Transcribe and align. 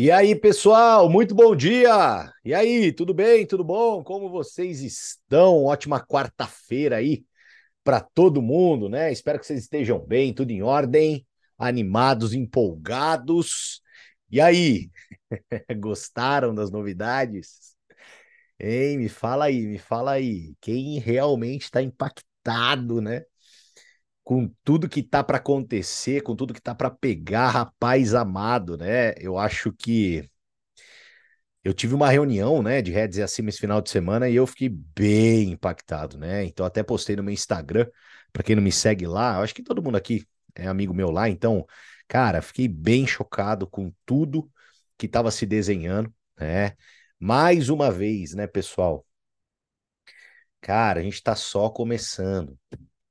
E 0.00 0.10
aí, 0.12 0.34
pessoal, 0.36 1.08
muito 1.10 1.34
bom 1.34 1.56
dia! 1.56 2.32
E 2.44 2.54
aí, 2.54 2.92
tudo 2.92 3.12
bem? 3.12 3.44
Tudo 3.46 3.64
bom? 3.64 4.02
Como 4.04 4.30
vocês 4.30 4.80
estão? 4.80 5.64
Ótima 5.64 6.00
quarta-feira 6.00 6.96
aí 6.96 7.24
para 7.84 8.00
todo 8.00 8.42
mundo, 8.42 8.88
né? 8.88 9.12
Espero 9.12 9.38
que 9.40 9.46
vocês 9.46 9.60
estejam 9.62 9.98
bem, 10.00 10.34
tudo 10.34 10.52
em 10.52 10.62
ordem, 10.62 11.26
animados, 11.58 12.34
empolgados. 12.34 13.82
E 14.30 14.40
aí, 14.40 14.90
gostaram 15.80 16.54
das 16.54 16.70
novidades? 16.70 17.76
Hein, 18.60 18.98
me 18.98 19.08
fala 19.08 19.46
aí, 19.46 19.66
me 19.66 19.78
fala 19.78 20.12
aí. 20.12 20.54
Quem 20.60 20.98
realmente 20.98 21.64
está 21.64 21.82
impactado, 21.82 23.00
né? 23.00 23.24
Com 24.28 24.46
tudo 24.62 24.90
que 24.90 25.02
tá 25.02 25.24
para 25.24 25.38
acontecer, 25.38 26.20
com 26.22 26.36
tudo 26.36 26.52
que 26.52 26.60
tá 26.60 26.74
para 26.74 26.90
pegar, 26.90 27.48
rapaz 27.48 28.12
amado, 28.14 28.76
né? 28.76 29.14
Eu 29.18 29.38
acho 29.38 29.72
que 29.72 30.28
eu 31.64 31.74
tive 31.74 31.94
uma 31.94 32.08
reunião, 32.10 32.62
né, 32.62 32.80
de 32.82 32.90
redes 32.92 33.18
e 33.18 33.22
acima 33.22 33.48
esse 33.50 33.58
final 33.60 33.80
de 33.80 33.90
semana 33.90 34.28
e 34.28 34.34
eu 34.36 34.46
fiquei 34.46 34.68
bem 34.68 35.50
impactado, 35.52 36.16
né? 36.18 36.44
Então 36.44 36.64
até 36.64 36.82
postei 36.82 37.16
no 37.16 37.22
meu 37.22 37.32
Instagram, 37.32 37.86
para 38.32 38.42
quem 38.42 38.56
não 38.56 38.62
me 38.62 38.72
segue 38.72 39.06
lá, 39.06 39.40
acho 39.42 39.54
que 39.54 39.62
todo 39.62 39.82
mundo 39.82 39.96
aqui 39.96 40.26
é 40.54 40.66
amigo 40.66 40.94
meu 40.94 41.10
lá, 41.10 41.28
então, 41.28 41.66
cara, 42.06 42.40
fiquei 42.42 42.68
bem 42.68 43.06
chocado 43.06 43.66
com 43.66 43.92
tudo 44.06 44.50
que 44.96 45.06
estava 45.06 45.30
se 45.30 45.44
desenhando, 45.46 46.12
né? 46.38 46.72
Mais 47.20 47.68
uma 47.68 47.90
vez, 47.90 48.34
né, 48.34 48.46
pessoal? 48.46 49.04
Cara, 50.60 51.00
a 51.00 51.02
gente 51.02 51.14
está 51.14 51.34
só 51.36 51.68
começando. 51.70 52.58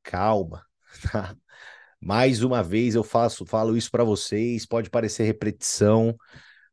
Calma, 0.04 0.67
Tá? 1.02 1.36
Mais 2.00 2.44
uma 2.44 2.62
vez 2.62 2.96
eu 2.96 3.04
faço, 3.04 3.46
falo 3.46 3.76
isso 3.76 3.90
para 3.90 4.04
vocês, 4.04 4.66
pode 4.66 4.90
parecer 4.90 5.24
repetição. 5.24 6.16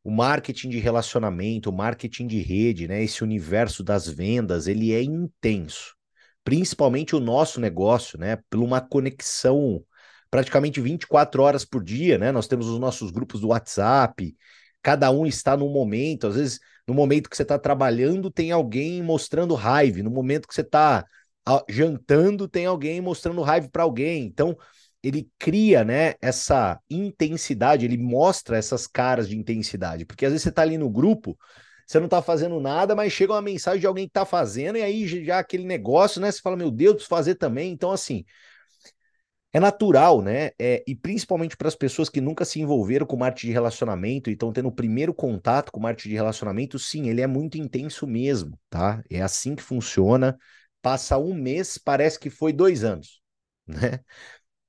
O 0.03 0.11
marketing 0.11 0.69
de 0.69 0.79
relacionamento, 0.79 1.71
o 1.71 1.73
marketing 1.73 2.27
de 2.27 2.41
rede, 2.41 2.87
né, 2.87 3.03
esse 3.03 3.25
universo 3.25 3.83
das 3.83 4.07
vendas, 4.07 4.67
ele 4.67 4.93
é 4.93 5.03
intenso. 5.03 5.95
Principalmente 6.45 7.17
o 7.17 7.21
nosso 7.21 7.59
negócio, 7.59 8.19
né, 8.19 8.37
por 8.51 8.61
uma 8.61 8.83
conexão 8.83 9.83
praticamente 10.35 10.81
24 10.81 11.43
horas 11.43 11.65
por 11.65 11.83
dia, 11.83 12.19
né? 12.19 12.33
Nós 12.33 12.49
temos 12.49 12.67
os 12.67 12.81
nossos 12.81 13.13
grupos 13.13 13.41
do 13.41 13.49
WhatsApp, 13.49 14.37
cada 14.83 15.09
um 15.09 15.25
está 15.25 15.57
num 15.57 15.71
momento, 15.71 16.27
às 16.27 16.35
vezes 16.35 16.59
no 16.87 16.93
momento 16.93 17.31
que 17.31 17.37
você 17.37 17.45
está 17.45 17.57
trabalhando 17.57 18.31
tem 18.33 18.51
alguém 18.51 19.01
mostrando 19.01 19.55
raiva, 19.55 20.03
no 20.03 20.11
momento 20.11 20.49
que 20.49 20.55
você 20.55 20.63
está 20.63 21.07
jantando, 21.69 22.49
tem 22.49 22.67
alguém 22.67 23.01
mostrando 23.01 23.43
raiva 23.43 23.69
para 23.69 23.83
alguém. 23.83 24.25
Então, 24.25 24.57
ele 25.03 25.29
cria, 25.39 25.85
né, 25.85 26.15
essa 26.21 26.81
intensidade, 26.89 27.85
ele 27.85 27.99
mostra 27.99 28.57
essas 28.57 28.87
caras 28.87 29.29
de 29.29 29.37
intensidade, 29.37 30.07
porque 30.07 30.25
às 30.25 30.33
vezes 30.33 30.45
você 30.45 30.53
tá 30.53 30.63
ali 30.63 30.79
no 30.79 30.89
grupo, 30.89 31.39
você 31.87 32.01
não 32.01 32.09
tá 32.09 32.23
fazendo 32.23 32.59
nada, 32.59 32.95
mas 32.95 33.13
chega 33.13 33.35
uma 33.35 33.43
mensagem 33.43 33.81
de 33.81 33.87
alguém 33.87 34.07
que 34.07 34.13
tá 34.13 34.25
fazendo, 34.25 34.79
e 34.79 34.83
aí 34.83 35.07
já 35.25 35.39
aquele 35.39 35.65
negócio, 35.67 36.21
né, 36.21 36.33
você 36.33 36.41
fala, 36.41 36.57
meu 36.57 36.71
Deus, 36.71 36.95
preciso 36.95 37.11
fazer 37.11 37.35
também. 37.35 37.71
Então, 37.71 37.93
assim, 37.93 38.25
é 39.53 39.61
natural, 39.61 40.21
né? 40.21 40.51
É, 40.59 40.83
e 40.85 40.97
principalmente 40.97 41.57
para 41.57 41.69
as 41.69 41.77
pessoas 41.77 42.09
que 42.09 42.21
nunca 42.21 42.45
se 42.45 42.61
envolveram 42.61 43.07
com 43.07 43.17
marketing 43.17 43.47
de 43.49 43.53
relacionamento 43.53 44.29
e 44.29 44.33
estão 44.33 44.53
tendo 44.53 44.69
o 44.69 44.73
primeiro 44.73 45.15
contato 45.15 45.71
com 45.71 45.79
marketing 45.79 46.09
de 46.09 46.15
relacionamento, 46.17 46.77
sim, 46.77 47.09
ele 47.09 47.21
é 47.21 47.27
muito 47.27 47.57
intenso 47.57 48.05
mesmo, 48.05 48.59
tá? 48.69 49.01
É 49.09 49.23
assim 49.23 49.55
que 49.55 49.63
funciona 49.63 50.37
passa 50.85 51.17
um 51.17 51.33
mês, 51.33 51.79
parece 51.79 52.21
que 52.21 52.29
foi 52.29 52.53
dois 52.53 52.85
anos. 52.85 53.23
Né? 53.67 54.01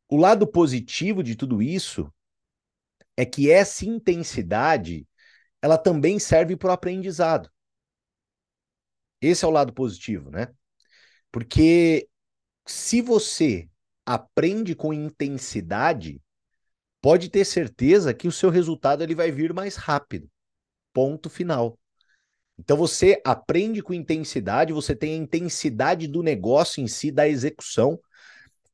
O 0.09 0.15
lado 0.15 0.47
positivo 0.47 1.21
de 1.21 1.35
tudo 1.35 1.61
isso 1.61 2.09
é 3.17 3.25
que 3.25 3.51
essa 3.51 3.85
intensidade 3.85 5.05
ela 5.61 5.77
também 5.77 6.17
serve 6.17 6.55
para 6.55 6.69
o 6.69 6.71
aprendizado. 6.71 7.51
Esse 9.19 9.43
é 9.43 9.47
o 9.49 9.51
lado 9.51 9.73
positivo, 9.73 10.31
né? 10.31 10.47
Porque 11.31 12.07
se 12.65 13.01
você 13.01 13.67
aprende 14.05 14.73
com 14.73 14.93
intensidade, 14.93 16.21
pode 17.01 17.29
ter 17.29 17.43
certeza 17.43 18.13
que 18.13 18.29
o 18.29 18.31
seu 18.31 18.49
resultado 18.49 19.03
ele 19.03 19.15
vai 19.15 19.31
vir 19.31 19.53
mais 19.53 19.75
rápido. 19.75 20.31
Ponto 20.93 21.29
final. 21.29 21.77
Então 22.57 22.77
você 22.77 23.21
aprende 23.25 23.81
com 23.81 23.93
intensidade, 23.93 24.73
você 24.73 24.95
tem 24.95 25.13
a 25.13 25.17
intensidade 25.17 26.07
do 26.07 26.23
negócio 26.23 26.81
em 26.81 26.87
si, 26.87 27.11
da 27.11 27.27
execução. 27.27 27.99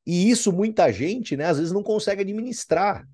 E 0.05 0.29
isso 0.29 0.51
muita 0.51 0.91
gente, 0.91 1.37
né, 1.37 1.45
às 1.45 1.57
vezes 1.57 1.73
não 1.73 1.83
consegue 1.83 2.21
administrar. 2.21 3.07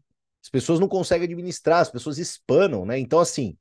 As 0.43 0.49
pessoas 0.49 0.79
não 0.79 0.87
conseguem 0.87 1.25
administrar, 1.25 1.81
as 1.81 1.91
pessoas 1.91 2.17
espanam, 2.17 2.85
né? 2.85 2.97
Então 2.97 3.19
assim, 3.19 3.57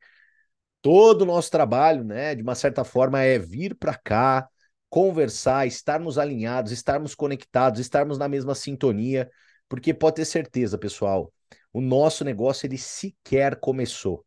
todo 0.83 1.23
o 1.23 1.27
nosso 1.27 1.51
trabalho, 1.51 2.05
né, 2.05 2.35
de 2.35 2.43
uma 2.43 2.55
certa 2.55 2.85
forma 2.85 3.21
é 3.23 3.39
vir 3.39 3.75
para 3.75 3.95
cá, 3.97 4.49
conversar, 4.89 5.67
estarmos 5.67 6.19
alinhados, 6.19 6.73
estarmos 6.73 7.15
conectados, 7.15 7.81
estarmos 7.81 8.19
na 8.19 8.29
mesma 8.29 8.55
sintonia, 8.55 9.31
porque 9.69 9.93
pode 9.93 10.17
ter 10.17 10.25
certeza, 10.25 10.79
pessoal, 10.79 11.33
o 11.73 11.81
nosso 11.81 12.25
negócio 12.25 12.67
ele 12.67 12.79
sequer 12.79 13.59
começou. 13.59 14.25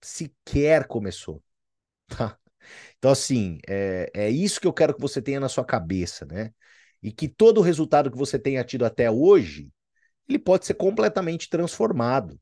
Sequer 0.00 0.86
começou. 0.86 1.42
Tá? 2.08 2.38
Então, 2.98 3.10
assim, 3.10 3.58
é, 3.68 4.10
é 4.14 4.30
isso 4.30 4.60
que 4.60 4.66
eu 4.66 4.72
quero 4.72 4.94
que 4.94 5.00
você 5.00 5.22
tenha 5.22 5.40
na 5.40 5.48
sua 5.48 5.64
cabeça, 5.64 6.26
né? 6.26 6.52
E 7.02 7.12
que 7.12 7.28
todo 7.28 7.58
o 7.58 7.62
resultado 7.62 8.10
que 8.10 8.18
você 8.18 8.38
tenha 8.38 8.64
tido 8.64 8.84
até 8.84 9.10
hoje, 9.10 9.70
ele 10.28 10.38
pode 10.38 10.66
ser 10.66 10.74
completamente 10.74 11.48
transformado. 11.50 12.40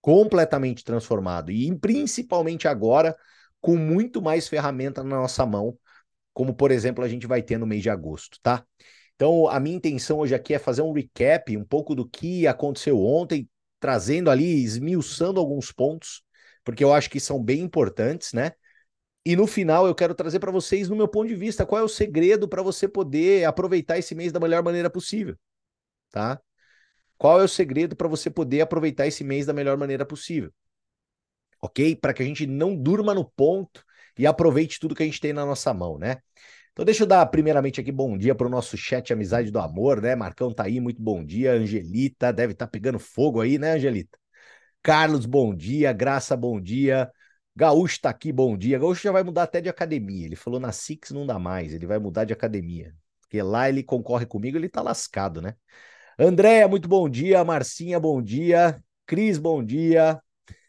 Completamente 0.00 0.84
transformado. 0.84 1.50
E 1.50 1.74
principalmente 1.78 2.68
agora, 2.68 3.16
com 3.60 3.76
muito 3.76 4.22
mais 4.22 4.46
ferramenta 4.48 5.02
na 5.02 5.16
nossa 5.16 5.44
mão, 5.44 5.76
como, 6.34 6.54
por 6.54 6.70
exemplo, 6.70 7.04
a 7.04 7.08
gente 7.08 7.26
vai 7.26 7.42
ter 7.42 7.58
no 7.58 7.66
mês 7.66 7.82
de 7.82 7.90
agosto, 7.90 8.38
tá? 8.42 8.64
Então, 9.16 9.48
a 9.48 9.60
minha 9.60 9.76
intenção 9.76 10.18
hoje 10.20 10.34
aqui 10.34 10.54
é 10.54 10.58
fazer 10.60 10.82
um 10.82 10.92
recap, 10.92 11.56
um 11.56 11.64
pouco 11.64 11.94
do 11.94 12.08
que 12.08 12.46
aconteceu 12.46 13.00
ontem, 13.00 13.48
trazendo 13.80 14.30
ali, 14.30 14.62
esmiuçando 14.64 15.40
alguns 15.40 15.72
pontos 15.72 16.22
porque 16.66 16.82
eu 16.82 16.92
acho 16.92 17.08
que 17.08 17.20
são 17.20 17.40
bem 17.40 17.60
importantes, 17.60 18.32
né? 18.32 18.50
E 19.24 19.36
no 19.36 19.46
final 19.46 19.86
eu 19.86 19.94
quero 19.94 20.16
trazer 20.16 20.40
para 20.40 20.50
vocês, 20.50 20.88
no 20.88 20.96
meu 20.96 21.06
ponto 21.06 21.28
de 21.28 21.36
vista, 21.36 21.64
qual 21.64 21.80
é 21.80 21.84
o 21.84 21.88
segredo 21.88 22.48
para 22.48 22.60
você 22.60 22.88
poder 22.88 23.44
aproveitar 23.44 23.98
esse 23.98 24.16
mês 24.16 24.32
da 24.32 24.40
melhor 24.40 24.64
maneira 24.64 24.90
possível, 24.90 25.36
tá? 26.10 26.40
Qual 27.16 27.40
é 27.40 27.44
o 27.44 27.48
segredo 27.48 27.94
para 27.94 28.08
você 28.08 28.28
poder 28.28 28.62
aproveitar 28.62 29.06
esse 29.06 29.22
mês 29.22 29.46
da 29.46 29.52
melhor 29.52 29.76
maneira 29.76 30.04
possível? 30.04 30.52
Ok? 31.62 31.94
Para 31.94 32.12
que 32.12 32.22
a 32.24 32.26
gente 32.26 32.48
não 32.48 32.74
durma 32.74 33.14
no 33.14 33.24
ponto 33.24 33.84
e 34.18 34.26
aproveite 34.26 34.80
tudo 34.80 34.94
que 34.94 35.04
a 35.04 35.06
gente 35.06 35.20
tem 35.20 35.32
na 35.32 35.46
nossa 35.46 35.72
mão, 35.72 35.98
né? 35.98 36.16
Então 36.72 36.84
deixa 36.84 37.04
eu 37.04 37.06
dar 37.06 37.24
primeiramente 37.26 37.80
aqui 37.80 37.92
bom 37.92 38.18
dia 38.18 38.34
para 38.34 38.48
o 38.48 38.50
nosso 38.50 38.76
chat 38.76 39.12
Amizade 39.12 39.52
do 39.52 39.60
Amor, 39.60 40.02
né? 40.02 40.16
Marcão 40.16 40.52
tá 40.52 40.64
aí, 40.64 40.80
muito 40.80 41.00
bom 41.00 41.24
dia. 41.24 41.52
Angelita 41.52 42.32
deve 42.32 42.54
estar 42.54 42.66
tá 42.66 42.70
pegando 42.70 42.98
fogo 42.98 43.40
aí, 43.40 43.56
né, 43.56 43.74
Angelita? 43.74 44.18
Carlos, 44.86 45.26
bom 45.26 45.52
dia. 45.52 45.92
Graça, 45.92 46.36
bom 46.36 46.60
dia. 46.60 47.10
Gaúcho 47.56 48.00
tá 48.00 48.08
aqui, 48.10 48.30
bom 48.30 48.56
dia. 48.56 48.78
Gaúcho 48.78 49.02
já 49.02 49.10
vai 49.10 49.24
mudar 49.24 49.42
até 49.42 49.60
de 49.60 49.68
academia. 49.68 50.26
Ele 50.26 50.36
falou 50.36 50.60
na 50.60 50.70
Six 50.70 51.10
não 51.10 51.26
dá 51.26 51.40
mais, 51.40 51.74
ele 51.74 51.86
vai 51.86 51.98
mudar 51.98 52.22
de 52.24 52.32
academia. 52.32 52.94
Porque 53.20 53.42
lá 53.42 53.68
ele 53.68 53.82
concorre 53.82 54.26
comigo, 54.26 54.56
ele 54.56 54.68
tá 54.68 54.80
lascado, 54.80 55.42
né? 55.42 55.56
Andréia, 56.18 56.68
muito 56.68 56.88
bom 56.88 57.08
dia. 57.08 57.44
Marcinha, 57.44 58.00
bom 58.00 58.22
dia. 58.22 58.80
Cris, 59.06 59.38
bom 59.38 59.64
dia. 59.64 60.22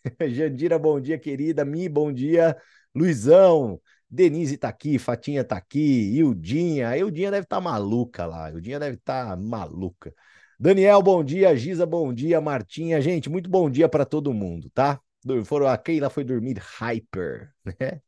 Jandira, 0.30 0.80
bom 0.80 1.00
dia, 1.00 1.20
querida. 1.20 1.66
Mi, 1.66 1.90
bom 1.90 2.12
dia. 2.12 2.58
Luizão, 2.96 3.80
Denise 4.10 4.58
tá 4.58 4.70
aqui, 4.70 5.00
Fatinha 5.00 5.44
tá 5.44 5.58
aqui, 5.58 5.80
Ildinha. 6.18 6.90
A 6.90 6.98
Ildinha 6.98 7.32
deve 7.32 7.46
estar 7.46 7.58
tá 7.58 7.62
maluca 7.62 8.26
lá. 8.26 8.50
Ildinha 8.52 8.80
deve 8.80 8.98
estar 8.98 9.30
tá 9.30 9.38
maluca. 9.38 10.14
Daniel, 10.59 11.01
bom 11.01 11.23
dia. 11.23 11.56
Giza, 11.56 11.85
bom 11.85 12.13
dia. 12.13 12.42
Martinha, 12.42 13.00
gente, 13.01 13.30
muito 13.30 13.50
bom 13.50 13.69
dia 13.69 13.88
para 13.89 14.06
todo 14.06 14.33
mundo, 14.33 14.69
tá? 14.71 15.00
Foram, 15.45 15.68
a 15.68 15.77
Keila 15.77 16.09
foi 16.09 16.24
dormir 16.24 16.57
hyper, 16.80 17.54
né? 17.65 18.01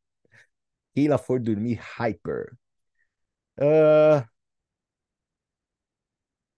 Keila 0.93 1.17
foi 1.17 1.39
dormir 1.39 1.79
hyper. 1.97 2.55
Uh, 3.59 4.23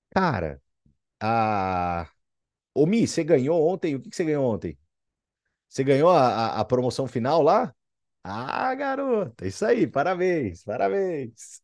cara, 0.09 0.61
a. 1.21 2.09
Ô, 2.75 2.85
Mi, 2.87 3.07
você 3.07 3.23
ganhou 3.25 3.67
ontem? 3.67 3.95
O 3.95 4.01
que, 4.01 4.15
você 4.15 4.25
ganhou 4.25 4.45
ontem? 4.53 4.77
Você 5.69 5.83
ganhou 5.83 6.09
a, 6.11 6.57
a, 6.57 6.61
a 6.61 6.65
promoção 6.65 7.07
final 7.07 7.41
lá? 7.43 7.73
Ah, 8.23 8.75
garota, 8.75 9.47
isso 9.47 9.65
aí, 9.65 9.87
parabéns, 9.87 10.63
parabéns. 10.65 11.61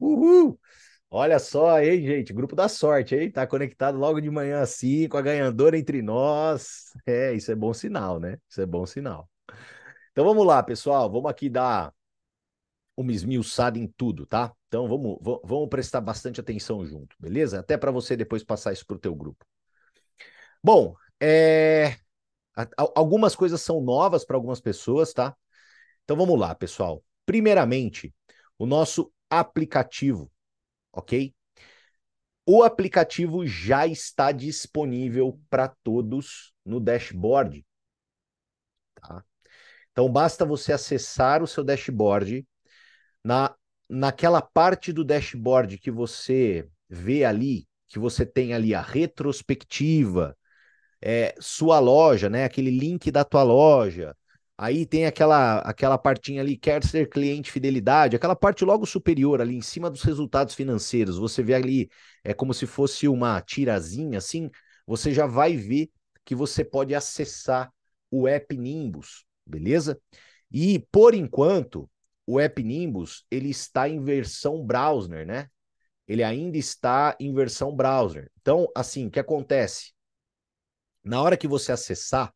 Uhul! 0.00 0.60
Olha 1.14 1.38
só, 1.38 1.78
hein, 1.78 2.00
gente? 2.00 2.32
Grupo 2.32 2.56
da 2.56 2.68
sorte, 2.68 3.14
hein? 3.14 3.30
Tá 3.30 3.46
conectado 3.46 3.98
logo 3.98 4.18
de 4.18 4.30
manhã 4.30 4.62
assim, 4.62 5.06
com 5.08 5.18
a 5.18 5.22
ganhadora 5.22 5.76
entre 5.78 6.00
nós. 6.00 6.90
É, 7.04 7.34
isso 7.34 7.52
é 7.52 7.54
bom 7.54 7.74
sinal, 7.74 8.18
né? 8.18 8.38
Isso 8.48 8.62
é 8.62 8.66
bom 8.66 8.86
sinal. 8.86 9.28
Então 10.10 10.24
vamos 10.24 10.46
lá, 10.46 10.62
pessoal. 10.62 11.12
Vamos 11.12 11.30
aqui 11.30 11.50
dar 11.50 11.92
uma 12.96 13.12
esmiuçada 13.12 13.78
em 13.78 13.86
tudo, 13.86 14.24
tá? 14.24 14.54
Então 14.68 14.88
vamos, 14.88 15.18
vamos 15.44 15.68
prestar 15.68 16.00
bastante 16.00 16.40
atenção 16.40 16.82
junto, 16.86 17.14
beleza? 17.20 17.60
Até 17.60 17.76
para 17.76 17.90
você 17.90 18.16
depois 18.16 18.42
passar 18.42 18.72
isso 18.72 18.86
pro 18.86 18.98
teu 18.98 19.14
grupo. 19.14 19.44
Bom, 20.64 20.96
é... 21.20 21.96
Algumas 22.96 23.36
coisas 23.36 23.60
são 23.60 23.82
novas 23.82 24.24
para 24.24 24.34
algumas 24.36 24.62
pessoas, 24.62 25.12
tá? 25.12 25.36
Então 26.04 26.16
vamos 26.16 26.40
lá, 26.40 26.54
pessoal. 26.54 27.04
Primeiramente, 27.26 28.14
o 28.58 28.64
nosso 28.64 29.12
aplicativo, 29.28 30.31
ok? 30.92 31.34
O 32.46 32.62
aplicativo 32.62 33.46
já 33.46 33.86
está 33.86 34.32
disponível 34.32 35.40
para 35.48 35.68
todos 35.68 36.52
no 36.64 36.80
dashboard. 36.80 37.64
Tá? 39.00 39.24
Então 39.92 40.10
basta 40.10 40.44
você 40.44 40.72
acessar 40.72 41.42
o 41.42 41.46
seu 41.46 41.64
dashboard 41.64 42.46
na 43.24 43.54
naquela 43.88 44.40
parte 44.40 44.90
do 44.92 45.04
dashboard 45.04 45.78
que 45.78 45.90
você 45.90 46.66
vê 46.88 47.24
ali, 47.24 47.68
que 47.88 47.98
você 47.98 48.24
tem 48.24 48.54
ali 48.54 48.74
a 48.74 48.80
retrospectiva, 48.80 50.34
é, 51.00 51.34
sua 51.40 51.78
loja, 51.78 52.30
né? 52.30 52.44
Aquele 52.44 52.70
link 52.70 53.10
da 53.10 53.24
tua 53.24 53.42
loja. 53.42 54.16
Aí 54.56 54.86
tem 54.86 55.06
aquela 55.06 55.58
aquela 55.60 55.98
partinha 55.98 56.40
ali, 56.40 56.56
quer 56.56 56.84
ser 56.84 57.08
cliente 57.08 57.50
fidelidade, 57.50 58.14
aquela 58.14 58.36
parte 58.36 58.64
logo 58.64 58.86
superior 58.86 59.40
ali 59.40 59.56
em 59.56 59.62
cima 59.62 59.90
dos 59.90 60.02
resultados 60.02 60.54
financeiros. 60.54 61.18
Você 61.18 61.42
vê 61.42 61.54
ali, 61.54 61.90
é 62.22 62.32
como 62.34 62.54
se 62.54 62.66
fosse 62.66 63.08
uma 63.08 63.40
tirazinha 63.40 64.18
assim, 64.18 64.50
você 64.86 65.12
já 65.12 65.26
vai 65.26 65.56
ver 65.56 65.90
que 66.24 66.34
você 66.34 66.64
pode 66.64 66.94
acessar 66.94 67.72
o 68.10 68.28
app 68.28 68.56
Nimbus, 68.56 69.24
beleza? 69.44 70.00
E 70.50 70.78
por 70.92 71.14
enquanto, 71.14 71.90
o 72.26 72.38
app 72.38 72.62
Nimbus, 72.62 73.24
ele 73.30 73.50
está 73.50 73.88
em 73.88 74.00
versão 74.00 74.64
browser, 74.64 75.26
né? 75.26 75.48
Ele 76.06 76.22
ainda 76.22 76.58
está 76.58 77.16
em 77.18 77.32
versão 77.32 77.74
browser. 77.74 78.30
Então, 78.40 78.68
assim, 78.76 79.06
o 79.06 79.10
que 79.10 79.18
acontece? 79.18 79.92
Na 81.02 81.20
hora 81.22 81.36
que 81.36 81.48
você 81.48 81.72
acessar, 81.72 82.32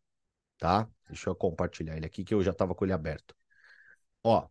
tá? 0.58 0.88
Deixa 1.08 1.30
eu 1.30 1.34
compartilhar 1.34 1.96
ele 1.96 2.06
aqui 2.06 2.24
que 2.24 2.34
eu 2.34 2.42
já 2.42 2.50
estava 2.50 2.74
com 2.74 2.84
ele 2.84 2.92
aberto. 2.92 3.34
Ó. 4.22 4.48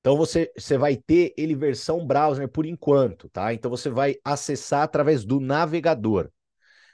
Então 0.00 0.16
você, 0.16 0.52
você 0.56 0.76
vai 0.76 0.96
ter 0.96 1.32
ele 1.36 1.54
versão 1.54 2.04
browser 2.04 2.48
por 2.48 2.66
enquanto, 2.66 3.28
tá? 3.28 3.54
Então 3.54 3.70
você 3.70 3.88
vai 3.88 4.16
acessar 4.24 4.82
através 4.82 5.24
do 5.24 5.38
navegador. 5.38 6.30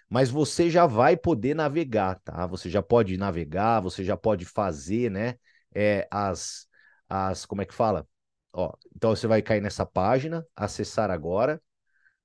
Mas 0.09 0.31
você 0.31 0.71
já 0.71 0.87
vai 0.87 1.17
poder 1.17 1.55
navegar, 1.55 2.21
tá? 2.21 2.47
Você 2.47 2.71
já 2.71 2.83
pode 2.83 3.17
navegar, 3.17 3.81
você 3.81 4.05
já 4.05 4.17
pode 4.17 4.45
fazer, 4.45 5.11
né? 5.11 5.37
É, 5.75 6.09
as, 6.11 6.67
as, 7.09 7.47
como 7.47 7.63
é 7.63 7.67
que 7.67 7.75
fala? 7.75 8.07
Ó, 8.53 8.73
então 8.97 9.11
você 9.15 9.27
vai 9.27 9.43
cair 9.43 9.61
nessa 9.61 9.85
página, 9.87 10.47
acessar 10.57 11.11
agora, 11.11 11.63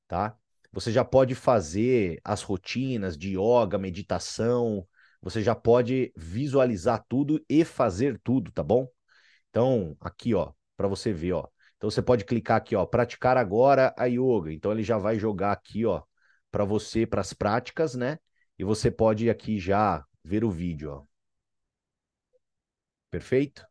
tá? 0.07 0.35
Você 0.71 0.91
já 0.91 1.05
pode 1.05 1.35
fazer 1.35 2.19
as 2.23 2.41
rotinas 2.41 3.17
de 3.17 3.37
yoga, 3.37 3.77
meditação, 3.77 4.87
você 5.23 5.41
já 5.43 5.55
pode 5.55 6.13
visualizar 6.15 7.05
tudo 7.09 7.43
e 7.49 7.65
fazer 7.65 8.19
tudo, 8.23 8.51
tá 8.51 8.63
bom? 8.63 8.87
Então, 9.49 9.95
aqui, 10.01 10.33
ó, 10.35 10.53
para 10.77 10.87
você 10.87 11.13
ver, 11.13 11.33
ó. 11.33 11.47
Então 11.77 11.89
você 11.91 12.01
pode 12.01 12.25
clicar 12.25 12.57
aqui, 12.57 12.75
ó, 12.75 12.85
praticar 12.85 13.37
agora 13.37 13.93
a 13.97 14.05
yoga. 14.05 14.51
Então 14.53 14.71
ele 14.71 14.83
já 14.83 14.97
vai 14.97 15.19
jogar 15.19 15.51
aqui, 15.53 15.85
ó, 15.85 16.03
para 16.51 16.65
você 16.65 17.05
para 17.07 17.21
as 17.21 17.33
práticas, 17.33 17.95
né? 17.95 18.19
E 18.59 18.63
você 18.63 18.91
pode 18.91 19.29
aqui 19.29 19.59
já 19.59 20.05
ver 20.23 20.43
o 20.45 20.51
vídeo, 20.51 20.91
ó. 20.91 21.03
Perfeito? 23.09 23.65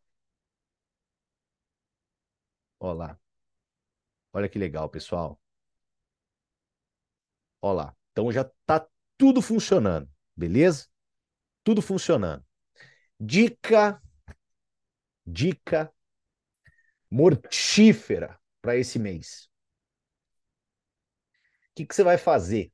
Olha 2.80 2.94
lá. 2.94 3.18
Olha 4.32 4.46
que 4.48 4.58
legal, 4.58 4.88
pessoal. 4.90 5.40
Olha 7.60 7.74
lá. 7.84 7.96
Então 8.12 8.30
já 8.32 8.44
tá 8.66 8.86
tudo 9.18 9.40
funcionando, 9.42 10.08
beleza? 10.36 10.86
Tudo 11.64 11.80
funcionando. 11.80 12.44
Dica, 13.18 14.02
dica 15.26 15.92
mortífera 17.10 18.40
para 18.60 18.76
esse 18.76 18.98
mês. 18.98 19.48
O 21.70 21.74
que, 21.74 21.86
que 21.86 21.94
você 21.94 22.02
vai 22.02 22.18
fazer? 22.18 22.72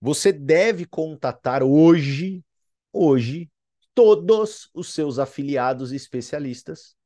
Você 0.00 0.32
deve 0.32 0.84
contatar 0.86 1.62
hoje, 1.62 2.44
hoje, 2.92 3.50
todos 3.94 4.70
os 4.74 4.92
seus 4.92 5.18
afiliados 5.18 5.92
especialistas 5.92 6.96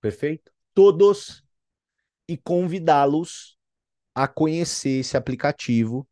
Perfeito? 0.00 0.52
Todos 0.74 1.42
e 2.28 2.36
convidá-los 2.36 3.58
a 4.14 4.28
conhecer 4.28 5.00
esse 5.00 5.16
aplicativo, 5.16 6.08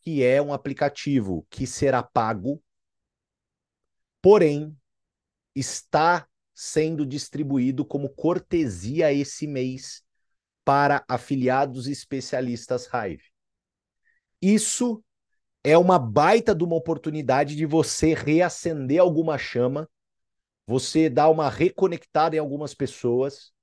que 0.00 0.22
é 0.22 0.40
um 0.40 0.52
aplicativo 0.52 1.46
que 1.50 1.66
será 1.66 2.02
pago, 2.02 2.62
porém 4.20 4.76
está 5.54 6.26
sendo 6.54 7.06
distribuído 7.06 7.84
como 7.84 8.08
cortesia 8.08 9.12
esse 9.12 9.46
mês 9.46 10.02
para 10.64 11.04
afiliados 11.08 11.86
especialistas 11.86 12.88
Hive. 12.92 13.24
Isso 14.40 15.02
é 15.64 15.76
uma 15.76 15.98
baita 15.98 16.54
de 16.54 16.64
uma 16.64 16.76
oportunidade 16.76 17.56
de 17.56 17.66
você 17.66 18.14
reacender 18.14 19.00
alguma 19.00 19.38
chama 19.38 19.88
você 20.68 21.08
dá 21.08 21.30
uma 21.30 21.48
reconectada 21.48 22.36
em 22.36 22.38
algumas 22.38 22.74
pessoas. 22.74 23.54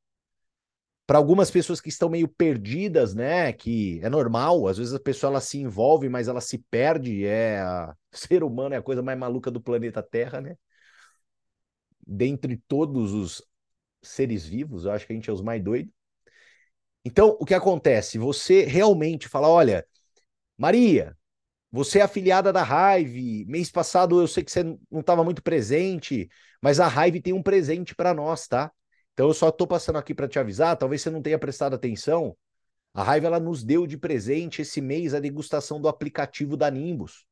Para 1.07 1.19
algumas 1.19 1.52
pessoas 1.52 1.80
que 1.80 1.90
estão 1.90 2.10
meio 2.10 2.28
perdidas, 2.28 3.13
né? 3.13 3.54
Que 3.54 4.00
é 4.04 4.10
normal, 4.10 4.68
às 4.68 4.78
vezes 4.78 4.94
a 4.94 5.00
pessoa 5.00 5.30
ela 5.31 5.42
se 5.42 5.60
envolve, 5.60 6.10
mas 6.10 6.28
ela 6.28 6.42
se 6.42 6.57
perde. 6.69 7.25
É 7.25 7.63
o 7.63 7.96
ser 8.18 8.44
humano 8.44 8.74
é 8.75 8.78
a 8.78 8.81
coisa 8.81 9.02
mais 9.04 9.18
maluca 9.18 9.52
do 9.52 9.62
planeta 9.62 10.02
Terra, 10.02 10.42
né? 10.42 10.57
Dentre 12.07 12.57
todos 12.68 13.13
os 13.13 13.44
seres 14.04 14.46
vivos, 14.46 14.86
eu 14.86 14.92
acho 14.92 15.07
que 15.07 15.13
a 15.13 15.16
gente 15.16 15.30
é 15.30 15.34
os 15.34 15.42
mais 15.42 15.63
doidos. 15.63 15.94
Então, 17.04 17.38
o 17.40 17.46
que 17.46 17.54
acontece? 17.54 18.18
Você 18.18 18.63
realmente 18.63 19.28
fala: 19.28 19.48
olha, 19.50 19.86
Maria, 20.57 21.18
você 21.72 22.00
é 22.00 22.04
afiliada 22.04 22.54
da 22.54 22.63
Hive. 22.98 23.46
Mês 23.48 23.72
passado 23.72 24.22
eu 24.22 24.28
sei 24.28 24.44
que 24.44 24.52
você 24.52 24.63
não 24.63 25.02
estava 25.02 25.24
muito 25.24 25.44
presente, 25.44 26.30
mas 26.62 26.80
a 26.80 26.88
Hive 27.07 27.22
tem 27.22 27.34
um 27.34 27.44
presente 27.44 27.96
para 27.96 28.13
nós, 28.13 28.48
tá? 28.48 28.72
Então 29.15 29.29
eu 29.29 29.33
só 29.33 29.47
estou 29.47 29.65
passando 29.65 29.97
aqui 29.97 30.13
para 30.13 30.27
te 30.27 30.38
avisar, 30.38 30.75
talvez 30.75 31.01
você 31.01 31.09
não 31.09 31.21
tenha 31.21 31.39
prestado 31.39 31.73
atenção. 31.73 32.35
A 32.94 33.15
Hive 33.15 33.25
ela 33.25 33.39
nos 33.39 33.63
deu 33.63 33.88
de 33.88 33.97
presente 33.97 34.62
esse 34.62 34.81
mês 34.81 35.13
a 35.13 35.21
degustação 35.21 35.79
do 35.79 35.88
aplicativo 35.88 36.57
da 36.57 36.69
Nimbus. 36.69 37.25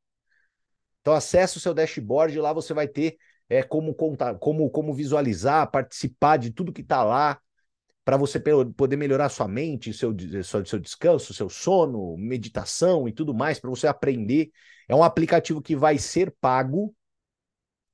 Então 1.02 1.12
acesse 1.12 1.58
o 1.58 1.60
seu 1.60 1.74
dashboard, 1.74 2.40
lá 2.40 2.54
você 2.54 2.72
vai 2.72 2.88
ter 2.88 3.18
é, 3.50 3.62
como 3.62 3.94
contar, 3.94 4.38
como, 4.38 4.70
como 4.70 4.94
visualizar, 4.94 5.70
participar 5.70 6.38
de 6.38 6.50
tudo 6.50 6.72
que 6.72 6.80
está 6.80 7.04
lá, 7.04 7.38
para 8.02 8.16
você 8.16 8.40
poder 8.40 8.96
melhorar 8.96 9.28
sua 9.28 9.46
mente, 9.46 9.92
seu, 9.92 10.14
seu, 10.42 10.64
seu 10.64 10.78
descanso, 10.78 11.34
seu 11.34 11.50
sono, 11.50 12.16
meditação 12.16 13.06
e 13.06 13.12
tudo 13.12 13.34
mais, 13.34 13.60
para 13.60 13.68
você 13.68 13.86
aprender. 13.86 14.50
É 14.88 14.94
um 14.94 15.02
aplicativo 15.02 15.60
que 15.60 15.76
vai 15.76 15.98
ser 15.98 16.34
pago, 16.40 16.94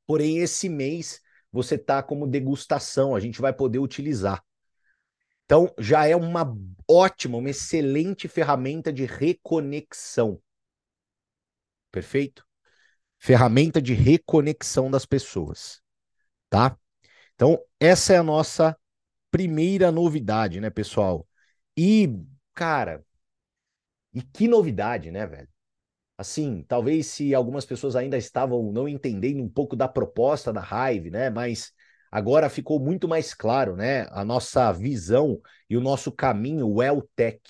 porém 0.07 0.38
esse 0.38 0.69
mês 0.69 1.21
você 1.52 1.76
tá 1.78 2.02
como 2.02 2.26
degustação, 2.26 3.14
a 3.14 3.21
gente 3.21 3.40
vai 3.40 3.52
poder 3.52 3.78
utilizar. 3.78 4.42
Então 5.45 5.73
já 5.78 6.07
é 6.07 6.14
uma 6.14 6.57
ótima, 6.88 7.38
uma 7.38 7.50
excelente 7.50 8.28
ferramenta 8.28 8.92
de 8.92 9.04
reconexão. 9.04 10.40
Perfeito? 11.90 12.47
Ferramenta 13.19 13.83
de 13.83 13.92
reconexão 13.92 14.90
das 14.90 15.04
pessoas, 15.04 15.83
tá? 16.49 16.78
Então, 17.35 17.59
essa 17.80 18.12
é 18.14 18.19
a 18.19 18.23
nossa 18.23 18.76
primeira 19.30 19.90
novidade, 19.92 20.61
né, 20.61 20.71
pessoal? 20.71 21.26
E, 21.76 22.09
cara, 22.54 23.04
e 24.14 24.23
que 24.23 24.47
novidade, 24.49 25.11
né, 25.11 25.26
velho? 25.26 25.49
Assim, 26.21 26.62
talvez 26.69 27.07
se 27.07 27.35
algumas 27.35 27.65
pessoas 27.65 27.97
ainda 27.97 28.19
estavam 28.19 28.71
não 28.71 28.87
entendendo 28.87 29.43
um 29.43 29.49
pouco 29.49 29.75
da 29.75 29.89
proposta 29.89 30.53
da 30.53 30.61
Hive, 30.61 31.11
né? 31.11 31.31
Mas 31.31 31.73
agora 32.12 32.50
ficou 32.50 32.79
muito 32.79 33.09
mais 33.09 33.33
claro, 33.33 33.75
né? 33.75 34.07
A 34.11 34.23
nossa 34.23 34.71
visão 34.71 35.41
e 35.69 35.79
o 35.79 35.81
nosso 35.81 36.12
caminho, 36.12 36.69
o 36.69 36.83
Eltec. 36.83 37.41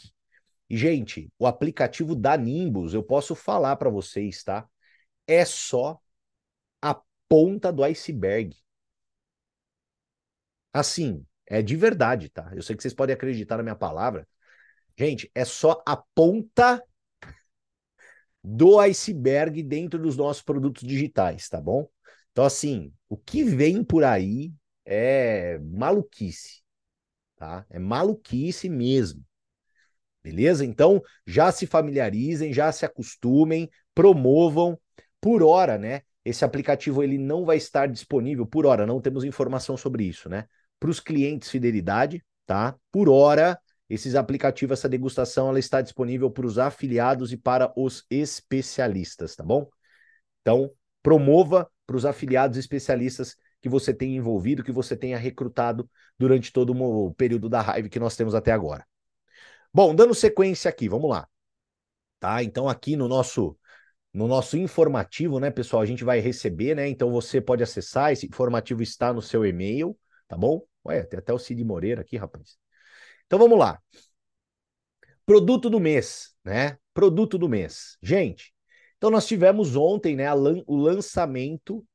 E, 0.69 0.77
gente, 0.77 1.33
o 1.37 1.49
aplicativo 1.49 2.15
da 2.15 2.37
Nimbus, 2.37 2.95
eu 2.95 3.03
posso 3.03 3.35
falar 3.35 3.75
para 3.75 3.91
vocês, 3.91 4.45
tá? 4.45 4.65
É 5.27 5.45
só 5.45 5.99
a 6.81 6.97
ponta 7.29 7.73
do 7.73 7.83
iceberg. 7.83 8.57
Assim, 10.73 11.27
é 11.45 11.61
de 11.61 11.75
verdade, 11.75 12.29
tá? 12.29 12.53
Eu 12.55 12.62
sei 12.62 12.77
que 12.77 12.83
vocês 12.83 12.95
podem 12.95 13.15
acreditar 13.15 13.57
na 13.57 13.65
minha 13.65 13.75
palavra. 13.75 14.29
Gente, 14.97 15.29
é 15.35 15.45
só 15.45 15.83
a 15.85 15.97
ponta 15.97 16.81
do 18.43 18.79
iceberg 18.79 19.63
dentro 19.63 20.01
dos 20.01 20.17
nossos 20.17 20.43
produtos 20.43 20.87
digitais, 20.87 21.49
tá 21.49 21.61
bom? 21.61 21.89
Então, 22.33 22.45
assim, 22.45 22.93
o 23.09 23.17
que 23.17 23.45
vem 23.45 23.85
por 23.85 24.05
aí 24.05 24.53
é 24.85 25.59
maluquice, 25.59 26.63
tá? 27.37 27.67
É 27.69 27.79
maluquice 27.79 28.69
mesmo. 28.69 29.23
Beleza? 30.23 30.65
Então, 30.65 31.03
já 31.27 31.51
se 31.51 31.67
familiarizem, 31.67 32.53
já 32.53 32.71
se 32.73 32.85
acostumem, 32.85 33.71
promovam 33.95 34.79
por 35.21 35.43
hora, 35.43 35.79
né? 35.79 36.03
Esse 36.25 36.45
aplicativo 36.45 37.03
ele 37.03 37.17
não 37.17 37.45
vai 37.45 37.57
estar 37.57 37.87
disponível 37.87 38.47
por 38.47 38.67
hora, 38.67 38.87
não 38.87 39.01
temos 39.01 39.25
informação 39.25 39.77
sobre 39.77 40.05
isso, 40.05 40.29
né? 40.29 40.47
Para 40.79 40.91
os 40.91 41.01
clientes 41.01 41.51
fidelidade, 41.51 42.23
tá? 42.47 42.77
Por 42.93 43.09
hora, 43.09 43.59
esses 43.91 44.15
aplicativos, 44.15 44.79
essa 44.79 44.89
degustação, 44.89 45.49
ela 45.49 45.59
está 45.59 45.83
disponível 45.83 46.31
para 46.31 46.47
os 46.47 46.59
afiliados 46.59 47.33
e 47.33 47.37
para 47.37 47.73
os 47.77 48.07
especialistas, 48.09 49.35
tá 49.35 49.43
bom? 49.43 49.69
Então, 50.41 50.71
promova 51.03 51.69
para 51.85 51.97
os 51.97 52.07
afiliados 52.07 52.57
especialistas 52.57 53.37
que 53.61 53.69
você 53.69 53.93
tenha 53.93 54.17
envolvido, 54.17 54.63
que 54.63 54.71
você 54.71 54.97
tenha 54.97 55.19
recrutado 55.19 55.91
durante 56.17 56.53
todo 56.53 56.73
o 56.73 57.13
período 57.15 57.49
da 57.49 57.61
raiva 57.61 57.89
que 57.89 57.99
nós 57.99 58.17
temos 58.17 58.35
até 58.35 58.53
agora. 58.53 58.87
Bom, 59.75 59.93
dando 59.95 60.15
sequência 60.15 60.69
aqui, 60.69 60.89
vamos 60.89 61.11
lá. 61.11 61.29
Tá? 62.21 62.43
Então 62.43 62.69
aqui 62.69 62.97
no 62.97 63.09
nosso 63.09 63.57
no 64.13 64.27
nosso 64.27 64.57
informativo, 64.57 65.39
né, 65.39 65.53
pessoal, 65.53 65.83
a 65.83 65.87
gente 65.87 66.03
vai 66.03 66.19
receber, 66.19 66.75
né? 66.75 66.89
Então 66.89 67.13
você 67.13 67.41
pode 67.41 67.63
acessar, 67.63 68.13
esse 68.13 68.27
informativo 68.27 68.83
está 68.83 69.13
no 69.13 69.23
seu 69.23 69.47
e-mail, 69.47 69.97
tá 70.27 70.37
bom? 70.37 70.63
Ué, 70.85 71.05
tem 71.05 71.19
até 71.21 71.33
o 71.33 71.39
Cid 71.39 71.63
Moreira 71.65 72.01
aqui, 72.01 72.17
rapaz. 72.17 72.59
Então 73.31 73.39
vamos 73.39 73.61
lá. 73.61 73.81
Produto 75.25 75.71
do 75.71 75.79
mês, 75.79 76.35
né? 76.45 76.77
Produto 76.93 77.39
do 77.39 77.49
mês. 77.49 77.97
Gente, 78.03 78.53
então 78.97 79.09
nós 79.09 79.25
tivemos 79.25 79.77
ontem, 79.77 80.17
né, 80.17 80.27
o 80.67 80.77
lançamento 80.77 81.87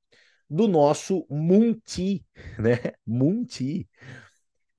do 0.49 0.65
nosso 0.65 1.27
Munti, 1.29 2.25
né? 2.57 2.93
Munti. 3.05 3.89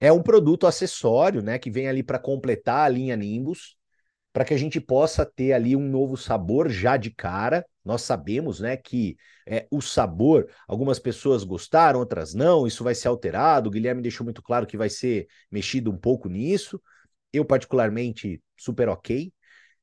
É 0.01 0.11
um 0.11 0.23
produto 0.23 0.67
acessório, 0.67 1.43
né, 1.43 1.59
que 1.59 1.71
vem 1.71 1.89
ali 1.89 2.03
para 2.03 2.19
completar 2.19 2.87
a 2.87 2.89
linha 2.89 3.17
Nimbus, 3.17 3.77
para 4.33 4.47
que 4.47 4.55
a 4.55 4.59
gente 4.59 4.81
possa 4.81 5.27
ter 5.27 5.53
ali 5.53 5.77
um 5.77 5.87
novo 5.87 6.17
sabor 6.17 6.71
já 6.71 6.97
de 6.97 7.11
cara. 7.11 7.67
Nós 7.87 8.03
sabemos, 8.03 8.59
né, 8.59 8.77
que 8.77 9.17
é, 9.47 9.67
o 9.71 9.81
sabor, 9.81 10.51
algumas 10.67 10.99
pessoas 10.99 11.45
gostaram, 11.45 12.01
outras 12.01 12.35
não, 12.35 12.67
isso 12.67 12.83
vai 12.83 12.95
ser 12.95 13.07
alterado. 13.09 13.69
O 13.69 13.73
Guilherme 13.73 14.03
deixou 14.03 14.25
muito 14.25 14.43
claro 14.43 14.67
que 14.67 14.77
vai 14.77 14.91
ser 14.91 15.29
mexido 15.51 15.91
um 15.93 15.97
pouco 15.97 16.29
nisso. 16.29 16.83
Eu, 17.33 17.45
particularmente, 17.45 18.43
super 18.57 18.89
ok. 18.89 19.33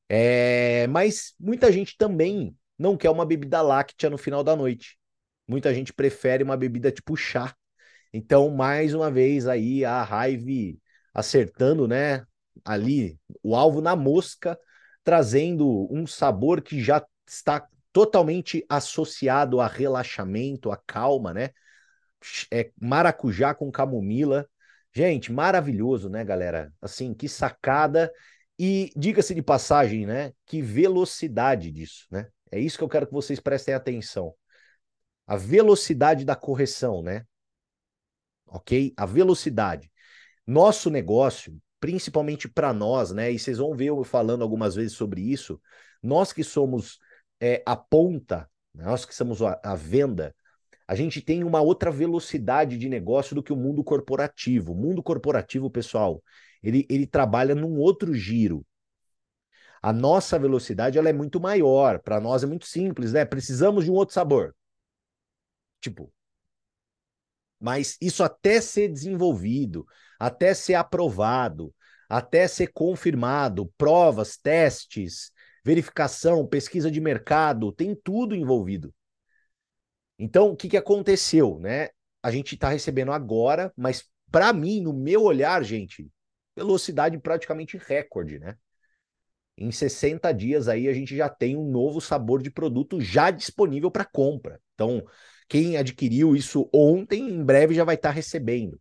É, 0.08 0.86
mas 0.88 1.34
muita 1.40 1.72
gente 1.72 1.96
também 1.96 2.54
não 2.78 2.96
quer 2.96 3.10
uma 3.10 3.24
bebida 3.24 3.62
láctea 3.62 4.10
no 4.10 4.18
final 4.18 4.44
da 4.44 4.54
noite. 4.54 4.98
Muita 5.48 5.72
gente 5.74 5.92
prefere 5.92 6.44
uma 6.44 6.56
bebida 6.56 6.92
tipo 6.92 7.16
chá. 7.16 7.54
Então, 8.12 8.50
mais 8.50 8.94
uma 8.94 9.10
vez 9.10 9.46
aí 9.46 9.84
a 9.84 10.06
Hive 10.28 10.78
acertando, 11.12 11.88
né, 11.88 12.24
ali 12.64 13.18
o 13.42 13.56
alvo 13.56 13.80
na 13.80 13.96
mosca, 13.96 14.58
trazendo 15.02 15.88
um 15.90 16.06
sabor 16.06 16.62
que 16.62 16.82
já 16.82 17.04
está 17.26 17.66
totalmente 17.94 18.66
associado 18.68 19.60
a 19.60 19.68
relaxamento, 19.68 20.72
a 20.72 20.76
calma, 20.76 21.32
né? 21.32 21.50
É 22.50 22.72
maracujá 22.80 23.54
com 23.54 23.70
camomila. 23.70 24.50
Gente, 24.92 25.30
maravilhoso, 25.30 26.08
né, 26.08 26.24
galera? 26.24 26.72
Assim, 26.82 27.14
que 27.14 27.28
sacada 27.28 28.12
e 28.58 28.90
diga-se 28.96 29.32
de 29.32 29.42
passagem, 29.42 30.06
né? 30.06 30.32
Que 30.44 30.60
velocidade 30.60 31.70
disso, 31.70 32.08
né? 32.10 32.26
É 32.50 32.58
isso 32.58 32.76
que 32.76 32.82
eu 32.82 32.88
quero 32.88 33.06
que 33.06 33.12
vocês 33.12 33.38
prestem 33.38 33.74
atenção 33.74 34.34
a 35.24 35.36
velocidade 35.36 36.24
da 36.24 36.34
correção, 36.34 37.00
né? 37.00 37.24
Ok? 38.48 38.92
A 38.96 39.06
velocidade. 39.06 39.90
Nosso 40.44 40.90
negócio, 40.90 41.56
principalmente 41.78 42.48
para 42.48 42.72
nós, 42.72 43.12
né? 43.12 43.30
E 43.30 43.38
vocês 43.38 43.58
vão 43.58 43.72
ver 43.76 43.86
eu 43.86 44.02
falando 44.02 44.42
algumas 44.42 44.74
vezes 44.74 44.96
sobre 44.96 45.20
isso. 45.20 45.60
Nós 46.02 46.32
que 46.32 46.42
somos 46.42 46.98
é, 47.44 47.62
a 47.66 47.76
ponta, 47.76 48.48
nós 48.74 49.04
que 49.04 49.14
somos 49.14 49.42
a, 49.42 49.60
a 49.62 49.74
venda, 49.74 50.34
a 50.88 50.94
gente 50.94 51.20
tem 51.20 51.44
uma 51.44 51.60
outra 51.60 51.90
velocidade 51.90 52.78
de 52.78 52.88
negócio 52.88 53.34
do 53.34 53.42
que 53.42 53.52
o 53.52 53.56
mundo 53.56 53.84
corporativo. 53.84 54.72
O 54.72 54.74
mundo 54.74 55.02
corporativo, 55.02 55.70
pessoal, 55.70 56.22
ele, 56.62 56.86
ele 56.88 57.06
trabalha 57.06 57.54
num 57.54 57.76
outro 57.76 58.14
giro. 58.14 58.66
A 59.82 59.92
nossa 59.92 60.38
velocidade 60.38 60.98
ela 60.98 61.10
é 61.10 61.12
muito 61.12 61.38
maior. 61.38 61.98
Para 61.98 62.18
nós 62.18 62.42
é 62.42 62.46
muito 62.46 62.64
simples, 62.66 63.12
né? 63.12 63.26
Precisamos 63.26 63.84
de 63.84 63.90
um 63.90 63.94
outro 63.94 64.14
sabor. 64.14 64.56
Tipo, 65.82 66.10
mas 67.60 67.98
isso 68.00 68.24
até 68.24 68.58
ser 68.58 68.88
desenvolvido, 68.88 69.86
até 70.18 70.54
ser 70.54 70.74
aprovado, 70.74 71.74
até 72.08 72.48
ser 72.48 72.68
confirmado, 72.68 73.70
provas, 73.76 74.38
testes, 74.38 75.30
verificação, 75.64 76.46
pesquisa 76.46 76.90
de 76.90 77.00
mercado, 77.00 77.72
tem 77.72 77.94
tudo 77.94 78.34
envolvido. 78.34 78.94
Então, 80.18 80.50
o 80.50 80.56
que, 80.56 80.68
que 80.68 80.76
aconteceu, 80.76 81.58
né? 81.58 81.88
A 82.22 82.30
gente 82.30 82.54
está 82.54 82.68
recebendo 82.68 83.12
agora, 83.12 83.72
mas 83.76 84.04
para 84.30 84.52
mim, 84.52 84.80
no 84.80 84.92
meu 84.92 85.22
olhar, 85.22 85.62
gente, 85.64 86.08
velocidade 86.54 87.18
praticamente 87.18 87.76
recorde, 87.76 88.38
né? 88.38 88.56
Em 89.56 89.70
60 89.70 90.32
dias 90.32 90.66
aí 90.66 90.88
a 90.88 90.92
gente 90.92 91.16
já 91.16 91.28
tem 91.28 91.56
um 91.56 91.70
novo 91.70 92.00
sabor 92.00 92.42
de 92.42 92.50
produto 92.50 93.00
já 93.00 93.30
disponível 93.30 93.90
para 93.90 94.04
compra. 94.04 94.60
Então, 94.74 95.04
quem 95.48 95.76
adquiriu 95.76 96.34
isso 96.34 96.68
ontem, 96.72 97.30
em 97.30 97.44
breve 97.44 97.74
já 97.74 97.84
vai 97.84 97.94
estar 97.94 98.08
tá 98.08 98.14
recebendo. 98.14 98.80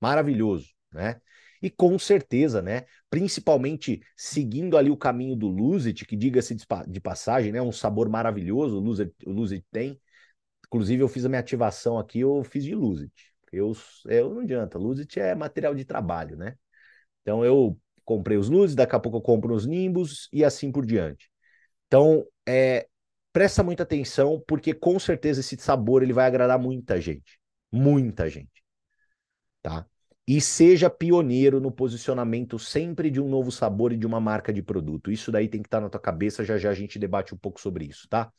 Maravilhoso, 0.00 0.68
né? 0.92 1.20
E 1.62 1.70
com 1.70 1.98
certeza, 1.98 2.62
né? 2.62 2.84
Principalmente 3.10 4.00
seguindo 4.16 4.76
ali 4.76 4.90
o 4.90 4.96
caminho 4.96 5.34
do 5.36 5.48
Luzit, 5.48 6.04
que 6.04 6.16
diga-se 6.16 6.56
de 6.86 7.00
passagem, 7.00 7.52
né? 7.52 7.60
Um 7.60 7.72
sabor 7.72 8.08
maravilhoso, 8.08 8.76
o 8.76 8.80
Luzit, 8.80 9.12
o 9.26 9.62
tem. 9.70 10.00
Inclusive, 10.66 11.02
eu 11.02 11.08
fiz 11.08 11.24
a 11.24 11.28
minha 11.28 11.40
ativação 11.40 11.98
aqui, 11.98 12.20
eu 12.20 12.44
fiz 12.44 12.64
de 12.64 12.74
Luzit. 12.74 13.12
Eu, 13.52 13.72
eu 14.06 14.34
não 14.34 14.42
adianta, 14.42 14.78
Luzit 14.78 15.18
é 15.18 15.34
material 15.34 15.74
de 15.74 15.84
trabalho, 15.84 16.36
né? 16.36 16.56
Então 17.22 17.44
eu 17.44 17.78
comprei 18.04 18.36
os 18.36 18.48
Luzit, 18.48 18.76
daqui 18.76 18.96
a 18.96 19.00
pouco 19.00 19.18
eu 19.18 19.22
compro 19.22 19.54
os 19.54 19.66
Nimbus 19.66 20.28
e 20.32 20.44
assim 20.44 20.72
por 20.72 20.86
diante. 20.86 21.30
Então, 21.86 22.26
é, 22.46 22.88
presta 23.32 23.62
muita 23.62 23.82
atenção, 23.82 24.42
porque 24.46 24.74
com 24.74 24.98
certeza 24.98 25.40
esse 25.40 25.56
sabor 25.58 26.02
ele 26.02 26.12
vai 26.12 26.26
agradar 26.26 26.58
muita 26.58 27.00
gente. 27.00 27.38
Muita 27.72 28.28
gente. 28.28 28.62
Tá? 29.62 29.86
E 30.28 30.40
seja 30.42 30.90
pioneiro 30.90 31.58
no 31.60 31.72
posicionamento 31.72 32.58
sempre 32.58 33.10
de 33.10 33.20
um 33.20 33.28
novo 33.28 33.50
sabor 33.50 33.92
e 33.92 33.96
de 33.96 34.06
uma 34.06 34.20
marca 34.20 34.52
de 34.52 34.62
produto. 34.62 35.10
Isso 35.10 35.32
daí 35.32 35.48
tem 35.48 35.62
que 35.62 35.68
estar 35.68 35.78
tá 35.78 35.84
na 35.84 35.88
tua 35.88 36.00
cabeça, 36.00 36.44
já 36.44 36.58
já 36.58 36.70
a 36.70 36.74
gente 36.74 36.98
debate 36.98 37.34
um 37.34 37.38
pouco 37.38 37.58
sobre 37.58 37.86
isso, 37.86 38.06
tá? 38.08 38.30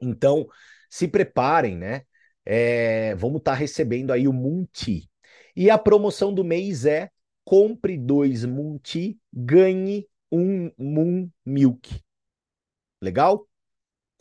Então, 0.00 0.46
se 0.90 1.08
preparem, 1.08 1.76
né? 1.76 2.02
É, 2.44 3.14
vamos 3.14 3.38
estar 3.38 3.52
tá 3.52 3.56
recebendo 3.56 4.12
aí 4.12 4.28
o 4.28 4.32
Munti. 4.32 5.08
E 5.56 5.70
a 5.70 5.78
promoção 5.78 6.34
do 6.34 6.44
mês 6.44 6.84
é 6.84 7.10
compre 7.44 7.96
dois 7.96 8.44
Munti, 8.44 9.18
ganhe 9.32 10.06
um 10.30 10.70
Moon 10.76 11.30
Milk. 11.46 12.02
Legal? 13.00 13.48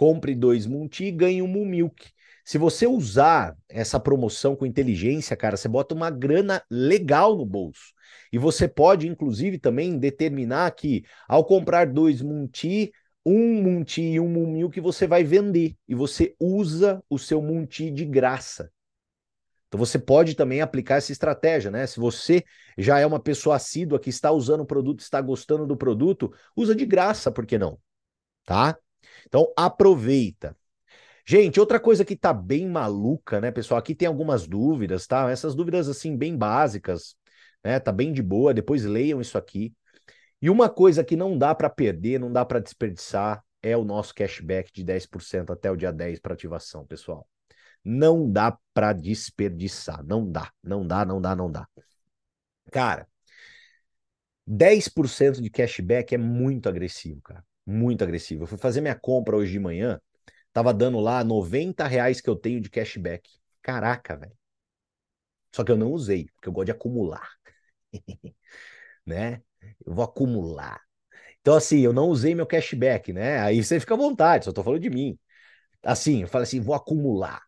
compre 0.01 0.33
dois 0.33 0.65
Munti 0.65 1.11
ganhe 1.11 1.43
um 1.43 1.47
Mumilk. 1.47 2.11
Se 2.43 2.57
você 2.57 2.87
usar 2.87 3.55
essa 3.69 3.99
promoção 3.99 4.55
com 4.55 4.65
inteligência, 4.65 5.35
cara, 5.35 5.57
você 5.57 5.67
bota 5.67 5.93
uma 5.93 6.09
grana 6.09 6.63
legal 6.69 7.37
no 7.37 7.45
bolso. 7.45 7.93
E 8.31 8.37
você 8.37 8.67
pode, 8.67 9.07
inclusive, 9.07 9.57
também 9.57 9.97
determinar 9.97 10.71
que 10.71 11.03
ao 11.27 11.45
comprar 11.45 11.87
dois 11.87 12.21
Munti, 12.21 12.91
um 13.25 13.61
Munti 13.61 14.01
e 14.01 14.19
um 14.19 14.27
Mumilk 14.27 14.79
você 14.79 15.05
vai 15.05 15.23
vender. 15.23 15.75
E 15.87 15.93
você 15.93 16.35
usa 16.39 17.03
o 17.09 17.19
seu 17.19 17.41
Munti 17.41 17.91
de 17.91 18.05
graça. 18.05 18.71
Então 19.67 19.79
você 19.79 19.97
pode 19.97 20.35
também 20.35 20.59
aplicar 20.59 20.97
essa 20.97 21.13
estratégia, 21.13 21.71
né? 21.71 21.87
Se 21.87 21.97
você 21.97 22.43
já 22.77 22.99
é 22.99 23.05
uma 23.05 23.21
pessoa 23.21 23.55
assídua 23.55 23.99
que 23.99 24.09
está 24.09 24.29
usando 24.29 24.61
o 24.61 24.65
produto, 24.65 24.99
está 24.99 25.21
gostando 25.21 25.65
do 25.65 25.77
produto, 25.77 26.33
usa 26.53 26.75
de 26.75 26.85
graça, 26.85 27.31
por 27.31 27.45
que 27.45 27.57
não? 27.57 27.79
Tá? 28.45 28.77
Então, 29.25 29.51
aproveita. 29.55 30.57
Gente, 31.25 31.59
outra 31.59 31.79
coisa 31.79 32.03
que 32.03 32.15
tá 32.15 32.33
bem 32.33 32.67
maluca, 32.67 33.39
né, 33.39 33.51
pessoal? 33.51 33.79
Aqui 33.79 33.93
tem 33.95 34.07
algumas 34.07 34.47
dúvidas, 34.47 35.05
tá? 35.07 35.29
Essas 35.29 35.55
dúvidas, 35.55 35.87
assim, 35.87 36.17
bem 36.17 36.35
básicas, 36.35 37.15
né? 37.63 37.79
Tá 37.79 37.91
bem 37.91 38.11
de 38.11 38.21
boa, 38.21 38.53
depois 38.53 38.83
leiam 38.85 39.21
isso 39.21 39.37
aqui. 39.37 39.73
E 40.41 40.49
uma 40.49 40.69
coisa 40.69 41.03
que 41.03 41.15
não 41.15 41.37
dá 41.37 41.55
para 41.55 41.69
perder, 41.69 42.19
não 42.19 42.31
dá 42.31 42.45
para 42.45 42.59
desperdiçar, 42.59 43.43
é 43.61 43.77
o 43.77 43.83
nosso 43.83 44.15
cashback 44.15 44.71
de 44.73 44.83
10% 44.83 45.53
até 45.53 45.71
o 45.71 45.75
dia 45.77 45.91
10 45.93 46.19
para 46.19 46.33
ativação, 46.33 46.85
pessoal. 46.85 47.27
Não 47.83 48.31
dá 48.31 48.57
para 48.73 48.93
desperdiçar, 48.93 50.03
não 50.05 50.29
dá, 50.31 50.51
não 50.63 50.85
dá, 50.87 51.05
não 51.05 51.21
dá, 51.21 51.35
não 51.35 51.51
dá. 51.51 51.67
Cara, 52.71 53.07
10% 54.45 55.41
de 55.41 55.49
cashback 55.49 56.13
é 56.15 56.17
muito 56.17 56.67
agressivo, 56.69 57.21
cara 57.21 57.43
muito 57.65 58.03
agressivo. 58.03 58.43
Eu 58.43 58.47
fui 58.47 58.57
fazer 58.57 58.81
minha 58.81 58.95
compra 58.95 59.37
hoje 59.37 59.51
de 59.51 59.59
manhã, 59.59 59.99
tava 60.53 60.73
dando 60.73 60.99
lá 60.99 61.23
90 61.23 61.87
reais 61.87 62.21
que 62.21 62.29
eu 62.29 62.35
tenho 62.35 62.61
de 62.61 62.69
cashback. 62.69 63.29
Caraca, 63.61 64.15
velho. 64.17 64.37
Só 65.53 65.63
que 65.63 65.71
eu 65.71 65.77
não 65.77 65.91
usei, 65.91 66.25
porque 66.33 66.47
eu 66.49 66.53
gosto 66.53 66.67
de 66.67 66.71
acumular. 66.71 67.29
né? 69.05 69.41
Eu 69.85 69.93
vou 69.93 70.05
acumular. 70.05 70.81
Então, 71.41 71.55
assim, 71.55 71.81
eu 71.81 71.93
não 71.93 72.07
usei 72.09 72.35
meu 72.35 72.47
cashback, 72.47 73.13
né? 73.13 73.39
Aí 73.41 73.63
você 73.63 73.79
fica 73.79 73.93
à 73.95 73.97
vontade, 73.97 74.45
só 74.45 74.53
tô 74.53 74.63
falando 74.63 74.81
de 74.81 74.89
mim. 74.89 75.17
Assim, 75.83 76.23
eu 76.23 76.27
falo 76.27 76.43
assim, 76.43 76.61
vou 76.61 76.75
acumular. 76.75 77.41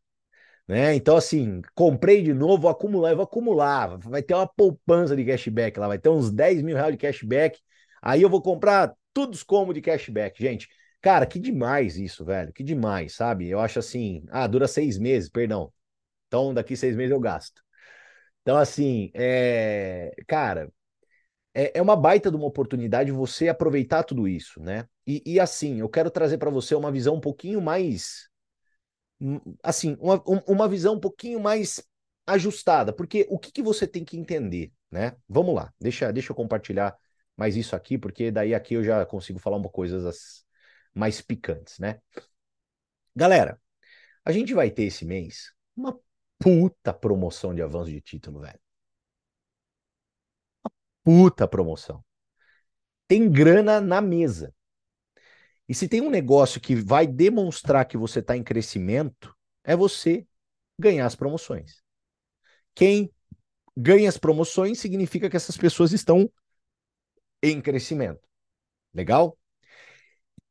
Né? 0.68 0.96
Então, 0.96 1.18
assim, 1.18 1.62
comprei 1.76 2.24
de 2.24 2.34
novo, 2.34 2.64
vou 2.64 2.72
acumular, 2.72 3.12
eu 3.12 3.18
vou 3.18 3.26
acumular. 3.26 3.98
Vai 4.00 4.24
ter 4.24 4.34
uma 4.36 4.48
poupança 4.48 5.16
de 5.16 5.26
cashback 5.26 5.80
lá, 5.80 5.88
vai 5.88 6.00
ter 6.00 6.10
uns 6.10 6.32
10 6.32 6.62
mil 6.64 6.76
reais 6.76 6.94
de 6.94 6.98
cashback. 6.98 7.60
Aí 8.02 8.22
eu 8.22 8.30
vou 8.30 8.42
comprar 8.42 8.94
tudo 9.14 9.38
como 9.46 9.74
de 9.74 9.82
cashback, 9.82 10.42
gente. 10.42 10.70
Cara, 11.04 11.28
que 11.28 11.40
demais 11.40 11.98
isso, 12.00 12.26
velho. 12.26 12.54
Que 12.54 12.64
demais, 12.64 13.16
sabe? 13.16 13.50
Eu 13.50 13.60
acho 13.62 13.80
assim, 13.80 14.26
ah, 14.32 14.48
dura 14.48 14.68
seis 14.70 15.00
meses, 15.00 15.30
perdão. 15.30 15.74
Então, 16.28 16.54
daqui 16.54 16.78
seis 16.78 16.96
meses 16.96 17.12
eu 17.12 17.20
gasto. 17.20 17.64
Então, 18.42 18.58
assim, 18.58 19.12
é... 19.16 20.12
cara, 20.28 20.72
é, 21.54 21.80
é 21.80 21.82
uma 21.82 21.96
baita 21.96 22.32
de 22.32 22.38
uma 22.38 22.48
oportunidade 22.48 23.12
você 23.12 23.50
aproveitar 23.50 24.04
tudo 24.04 24.28
isso, 24.28 24.62
né? 24.62 24.88
E, 25.08 25.24
e 25.26 25.40
assim, 25.40 25.80
eu 25.80 25.90
quero 25.90 26.12
trazer 26.12 26.38
para 26.40 26.52
você 26.52 26.76
uma 26.76 26.92
visão 26.92 27.16
um 27.16 27.22
pouquinho 27.22 27.62
mais 27.62 28.30
Hum, 29.22 29.40
assim, 29.64 29.96
uma, 30.00 30.22
uma 30.48 30.68
visão 30.68 30.96
um 30.96 31.00
pouquinho 31.00 31.40
mais 31.40 31.82
ajustada, 32.28 32.92
porque 32.94 33.26
o 33.30 33.40
que, 33.40 33.52
que 33.52 33.62
você 33.64 33.88
tem 33.88 34.04
que 34.04 34.18
entender, 34.18 34.72
né? 34.92 35.16
Vamos 35.28 35.56
lá, 35.56 35.74
deixa, 35.80 36.12
deixa 36.12 36.32
eu 36.32 36.36
compartilhar 36.36 36.96
mais 37.38 37.56
isso 37.56 37.76
aqui, 37.76 37.98
porque 37.98 38.32
daí 38.32 38.54
aqui 38.54 38.74
eu 38.76 38.84
já 38.84 39.06
consigo 39.06 39.40
falar 39.40 39.58
uma 39.58 39.70
coisas 39.70 40.06
mais 40.94 41.22
picantes, 41.22 41.80
né? 41.80 42.02
Galera, 43.16 43.60
a 44.26 44.32
gente 44.32 44.54
vai 44.54 44.72
ter 44.72 44.84
esse 44.84 45.06
mês 45.06 45.54
uma 45.76 46.00
puta 46.40 46.94
promoção 46.94 47.54
de 47.54 47.62
avanço 47.62 47.92
de 47.92 48.02
título, 48.02 48.42
velho. 48.42 48.60
Uma 50.64 50.72
puta 51.04 51.48
promoção. 51.48 52.04
Tem 53.08 53.32
grana 53.32 53.80
na 53.80 54.02
mesa. 54.02 54.54
E 55.68 55.74
se 55.74 55.88
tem 55.88 56.02
um 56.02 56.10
negócio 56.10 56.60
que 56.60 56.76
vai 56.76 57.08
demonstrar 57.08 57.86
que 57.86 57.98
você 57.98 58.20
está 58.20 58.36
em 58.36 58.44
crescimento, 58.44 59.36
é 59.64 59.76
você 59.76 60.28
ganhar 60.78 61.06
as 61.06 61.16
promoções. 61.16 61.82
Quem 62.76 63.12
ganha 63.76 64.10
as 64.10 64.18
promoções 64.18 64.80
significa 64.80 65.30
que 65.30 65.36
essas 65.36 65.58
pessoas 65.58 65.94
estão 65.94 66.30
em 67.42 67.62
crescimento. 67.62 68.22
Legal? 68.94 69.38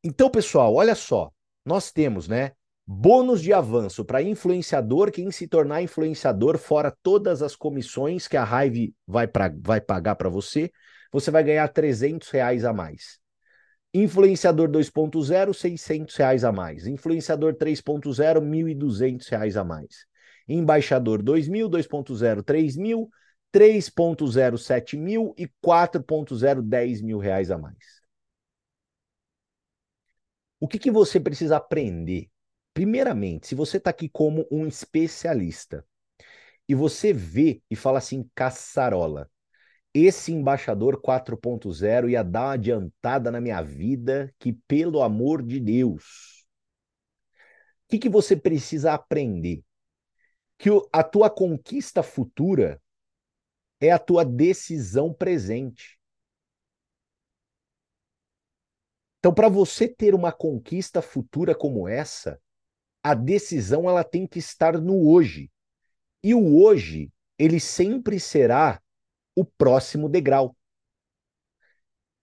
Então, 0.05 0.29
pessoal, 0.29 0.75
olha 0.75 0.95
só. 0.95 1.31
Nós 1.65 1.93
temos, 1.93 2.27
né? 2.27 2.53
Bônus 2.85 3.41
de 3.41 3.53
avanço 3.53 4.05
para 4.05 4.21
influenciador, 4.21 5.13
quem 5.13 5.31
se 5.31 5.47
tornar 5.47 5.83
influenciador, 5.83 6.59
fora 6.59 6.93
todas 7.03 7.41
as 7.41 7.55
comissões 7.55 8.27
que 8.27 8.37
a 8.37 8.45
Hive 8.45 8.93
vai, 9.07 9.29
pra, 9.29 9.53
vai 9.57 9.81
pagar 9.81 10.17
para 10.17 10.29
você, 10.29 10.71
você 11.13 11.31
vai 11.31 11.45
ganhar 11.45 11.69
300 11.69 12.29
reais 12.31 12.65
a 12.65 12.73
mais. 12.73 13.21
Influenciador 13.95 14.69
2.0, 14.69 15.55
600 15.55 16.17
reais 16.17 16.43
a 16.43 16.51
mais. 16.51 16.87
Influenciador 16.87 17.55
3.0, 17.55 18.41
1.200 18.41 19.29
reais 19.29 19.57
a 19.57 19.63
mais. 19.63 20.07
Embaixador 20.49 21.23
2.000, 21.23 21.69
2.0, 21.69 22.43
3.000, 22.43 23.09
3.0, 23.53 24.59
7.000 24.59 25.35
e 25.39 25.49
4.0, 25.65 26.61
10 26.63 27.03
mil 27.03 27.19
reais 27.19 27.51
a 27.51 27.59
mais. 27.59 28.02
O 30.62 30.69
que, 30.69 30.78
que 30.78 30.92
você 30.92 31.19
precisa 31.19 31.57
aprender? 31.57 32.31
Primeiramente, 32.73 33.49
se 33.49 33.54
você 33.57 33.78
está 33.78 33.90
aqui 33.90 34.09
como 34.09 34.47
um 34.49 34.64
especialista 34.64 35.85
e 36.69 36.73
você 36.73 37.12
vê 37.12 37.61
e 37.69 37.75
fala 37.75 37.99
assim, 37.99 38.31
caçarola, 38.33 39.28
esse 39.92 40.31
embaixador 40.31 41.02
4.0 41.02 42.09
ia 42.09 42.23
dar 42.23 42.42
uma 42.42 42.52
adiantada 42.52 43.28
na 43.28 43.40
minha 43.40 43.61
vida 43.61 44.33
que, 44.38 44.52
pelo 44.52 45.02
amor 45.02 45.42
de 45.42 45.59
Deus, 45.59 46.47
o 47.85 47.88
que, 47.88 47.98
que 47.98 48.09
você 48.09 48.37
precisa 48.37 48.92
aprender? 48.92 49.64
Que 50.59 50.70
a 50.92 51.03
tua 51.03 51.29
conquista 51.29 52.05
futura 52.05 52.81
é 53.81 53.90
a 53.90 53.98
tua 53.98 54.25
decisão 54.25 55.12
presente. 55.12 55.98
Então, 59.23 59.33
para 59.33 59.49
você 59.49 59.87
ter 59.87 60.17
uma 60.17 60.33
conquista 60.33 61.01
futura 61.01 61.55
como 61.55 61.87
essa, 61.87 62.41
a 63.05 63.15
decisão 63.15 63.89
ela 63.89 64.03
tem 64.03 64.27
que 64.27 64.41
estar 64.41 64.81
no 64.81 65.09
hoje. 65.09 65.49
E 66.25 66.35
o 66.35 66.61
hoje, 66.61 67.09
ele 67.39 67.61
sempre 67.61 68.19
será 68.19 68.83
o 69.37 69.45
próximo 69.45 70.09
degrau. 70.09 70.57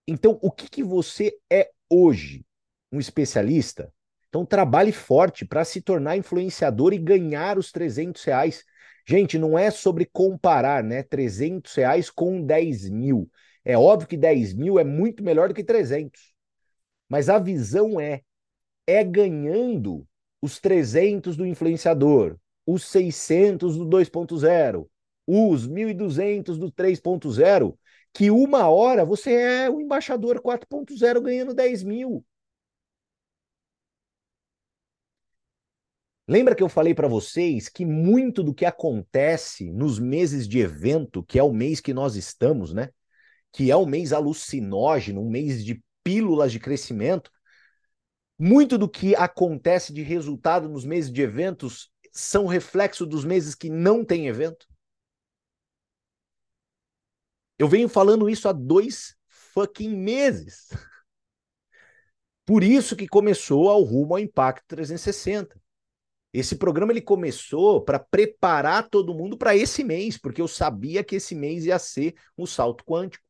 Então, 0.06 0.38
o 0.42 0.50
que, 0.50 0.68
que 0.68 0.84
você 0.84 1.34
é 1.50 1.70
hoje? 1.88 2.44
Um 2.92 3.00
especialista? 3.00 3.90
Então, 4.28 4.44
trabalhe 4.44 4.92
forte 4.92 5.46
para 5.46 5.64
se 5.64 5.80
tornar 5.80 6.18
influenciador 6.18 6.92
e 6.92 6.98
ganhar 6.98 7.56
os 7.56 7.72
300 7.72 8.22
reais. 8.24 8.62
Gente, 9.08 9.38
não 9.38 9.58
é 9.58 9.70
sobre 9.70 10.04
comparar, 10.04 10.84
né? 10.84 11.02
300 11.02 11.74
reais 11.74 12.10
com 12.10 12.44
10 12.44 12.90
mil. 12.90 13.26
É 13.64 13.78
óbvio 13.78 14.06
que 14.06 14.18
10 14.18 14.52
mil 14.52 14.78
é 14.78 14.84
muito 14.84 15.24
melhor 15.24 15.48
do 15.48 15.54
que 15.54 15.64
300. 15.64 16.29
Mas 17.10 17.28
a 17.28 17.40
visão 17.40 18.00
é, 18.00 18.22
é 18.86 19.02
ganhando 19.02 20.06
os 20.40 20.60
300 20.60 21.36
do 21.36 21.44
influenciador, 21.44 22.38
os 22.64 22.84
600 22.84 23.76
do 23.76 23.84
2.0, 23.84 24.88
os 25.26 25.66
1.200 25.68 26.56
do 26.56 26.70
3.0, 26.70 27.76
que 28.14 28.30
uma 28.30 28.68
hora 28.68 29.04
você 29.04 29.32
é 29.32 29.68
o 29.68 29.80
embaixador 29.80 30.40
4.0 30.40 31.20
ganhando 31.20 31.52
10 31.52 31.82
mil. 31.82 32.24
Lembra 36.28 36.54
que 36.54 36.62
eu 36.62 36.68
falei 36.68 36.94
para 36.94 37.08
vocês 37.08 37.68
que 37.68 37.84
muito 37.84 38.40
do 38.44 38.54
que 38.54 38.64
acontece 38.64 39.72
nos 39.72 39.98
meses 39.98 40.46
de 40.46 40.60
evento, 40.60 41.24
que 41.24 41.40
é 41.40 41.42
o 41.42 41.52
mês 41.52 41.80
que 41.80 41.92
nós 41.92 42.14
estamos, 42.14 42.72
né? 42.72 42.90
Que 43.52 43.68
é 43.68 43.76
um 43.76 43.84
mês 43.84 44.12
alucinógeno, 44.12 45.22
um 45.22 45.28
mês 45.28 45.64
de 45.64 45.82
pílulas 46.02 46.52
de 46.52 46.60
crescimento, 46.60 47.30
muito 48.38 48.78
do 48.78 48.88
que 48.88 49.14
acontece 49.14 49.92
de 49.92 50.02
resultado 50.02 50.68
nos 50.68 50.84
meses 50.84 51.12
de 51.12 51.20
eventos 51.20 51.90
são 52.12 52.46
reflexo 52.46 53.06
dos 53.06 53.24
meses 53.24 53.54
que 53.54 53.68
não 53.68 54.04
tem 54.04 54.26
evento. 54.26 54.66
Eu 57.58 57.68
venho 57.68 57.88
falando 57.88 58.28
isso 58.28 58.48
há 58.48 58.52
dois 58.52 59.14
fucking 59.28 59.94
meses. 59.94 60.68
Por 62.46 62.64
isso 62.64 62.96
que 62.96 63.06
começou 63.06 63.68
ao 63.68 63.82
rumo 63.82 64.14
ao 64.14 64.18
Impacto 64.18 64.64
360. 64.68 65.60
Esse 66.32 66.56
programa 66.56 66.92
ele 66.92 67.02
começou 67.02 67.84
para 67.84 67.98
preparar 67.98 68.88
todo 68.88 69.14
mundo 69.14 69.36
para 69.36 69.54
esse 69.54 69.84
mês, 69.84 70.16
porque 70.16 70.40
eu 70.40 70.48
sabia 70.48 71.04
que 71.04 71.16
esse 71.16 71.34
mês 71.34 71.64
ia 71.64 71.78
ser 71.78 72.14
um 72.38 72.46
salto 72.46 72.84
quântico. 72.84 73.24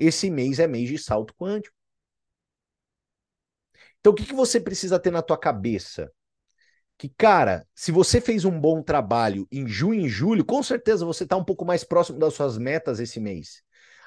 Esse 0.00 0.30
mês 0.30 0.58
é 0.58 0.66
mês 0.66 0.88
de 0.88 0.98
salto 0.98 1.34
quântico. 1.34 1.76
Então, 4.00 4.12
o 4.12 4.16
que, 4.16 4.24
que 4.26 4.34
você 4.34 4.58
precisa 4.60 4.98
ter 4.98 5.10
na 5.12 5.22
tua 5.22 5.38
cabeça? 5.38 6.10
que, 7.00 7.08
cara, 7.08 7.66
se 7.74 7.90
você 7.90 8.20
fez 8.20 8.44
um 8.44 8.60
bom 8.60 8.82
trabalho 8.82 9.48
em 9.50 9.66
junho 9.66 10.04
e 10.04 10.08
julho, 10.10 10.44
com 10.44 10.62
certeza 10.62 11.02
você 11.02 11.24
está 11.24 11.34
um 11.34 11.44
pouco 11.44 11.64
mais 11.64 11.82
próximo 11.82 12.18
das 12.18 12.34
suas 12.34 12.58
metas 12.58 13.00
esse 13.00 13.18
mês. 13.18 13.62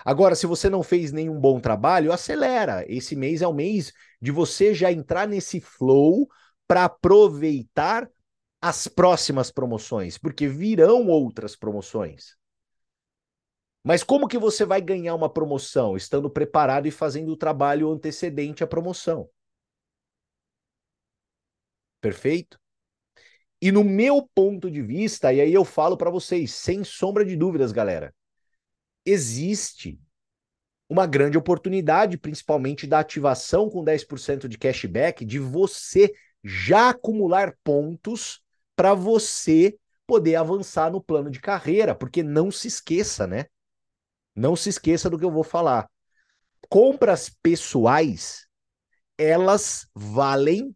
Agora, 0.05 0.35
se 0.35 0.45
você 0.45 0.69
não 0.69 0.83
fez 0.83 1.11
nenhum 1.11 1.39
bom 1.39 1.59
trabalho, 1.59 2.11
acelera. 2.11 2.85
Esse 2.87 3.15
mês 3.15 3.41
é 3.41 3.47
o 3.47 3.53
mês 3.53 3.91
de 4.21 4.29
você 4.29 4.75
já 4.75 4.91
entrar 4.91 5.27
nesse 5.27 5.59
flow 5.59 6.27
para 6.67 6.85
aproveitar 6.85 8.07
as 8.61 8.87
próximas 8.87 9.49
promoções, 9.49 10.19
porque 10.19 10.47
virão 10.47 11.07
outras 11.07 11.55
promoções. 11.55 12.35
Mas 13.83 14.03
como 14.03 14.27
que 14.27 14.37
você 14.37 14.65
vai 14.65 14.81
ganhar 14.81 15.13
uma 15.15 15.29
promoção? 15.31 15.95
Estando 15.97 16.29
preparado 16.29 16.87
e 16.87 16.91
fazendo 16.91 17.31
o 17.31 17.37
trabalho 17.37 17.91
antecedente 17.91 18.63
à 18.63 18.67
promoção. 18.67 19.29
Perfeito? 22.01 22.59
E 23.61 23.71
no 23.71 23.83
meu 23.83 24.29
ponto 24.35 24.69
de 24.69 24.81
vista, 24.81 25.31
e 25.33 25.39
aí 25.39 25.53
eu 25.53 25.63
falo 25.63 25.95
para 25.97 26.09
vocês, 26.09 26.53
sem 26.53 26.83
sombra 26.83 27.23
de 27.23 27.35
dúvidas, 27.35 27.71
galera, 27.71 28.13
existe 29.05 29.99
uma 30.89 31.07
grande 31.07 31.37
oportunidade, 31.37 32.17
principalmente 32.17 32.87
da 32.87 32.99
ativação 32.99 33.69
com 33.69 33.83
10% 33.83 34.49
de 34.49 34.57
cashback, 34.57 35.25
de 35.25 35.39
você 35.39 36.13
já 36.43 36.89
acumular 36.89 37.55
pontos 37.63 38.41
para 38.75 38.93
você 38.93 39.77
poder 40.05 40.35
avançar 40.35 40.91
no 40.91 41.01
plano 41.01 41.31
de 41.31 41.39
carreira, 41.39 41.95
porque 41.95 42.21
não 42.21 42.51
se 42.51 42.67
esqueça, 42.67 43.25
né? 43.25 43.45
Não 44.35 44.55
se 44.55 44.69
esqueça 44.69 45.09
do 45.09 45.17
que 45.17 45.25
eu 45.25 45.31
vou 45.31 45.43
falar. 45.43 45.89
Compras 46.69 47.29
pessoais, 47.29 48.47
elas 49.17 49.87
valem 49.93 50.75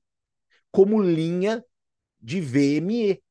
como 0.71 1.01
linha 1.01 1.63
de 2.19 2.39
VME. 2.41 3.21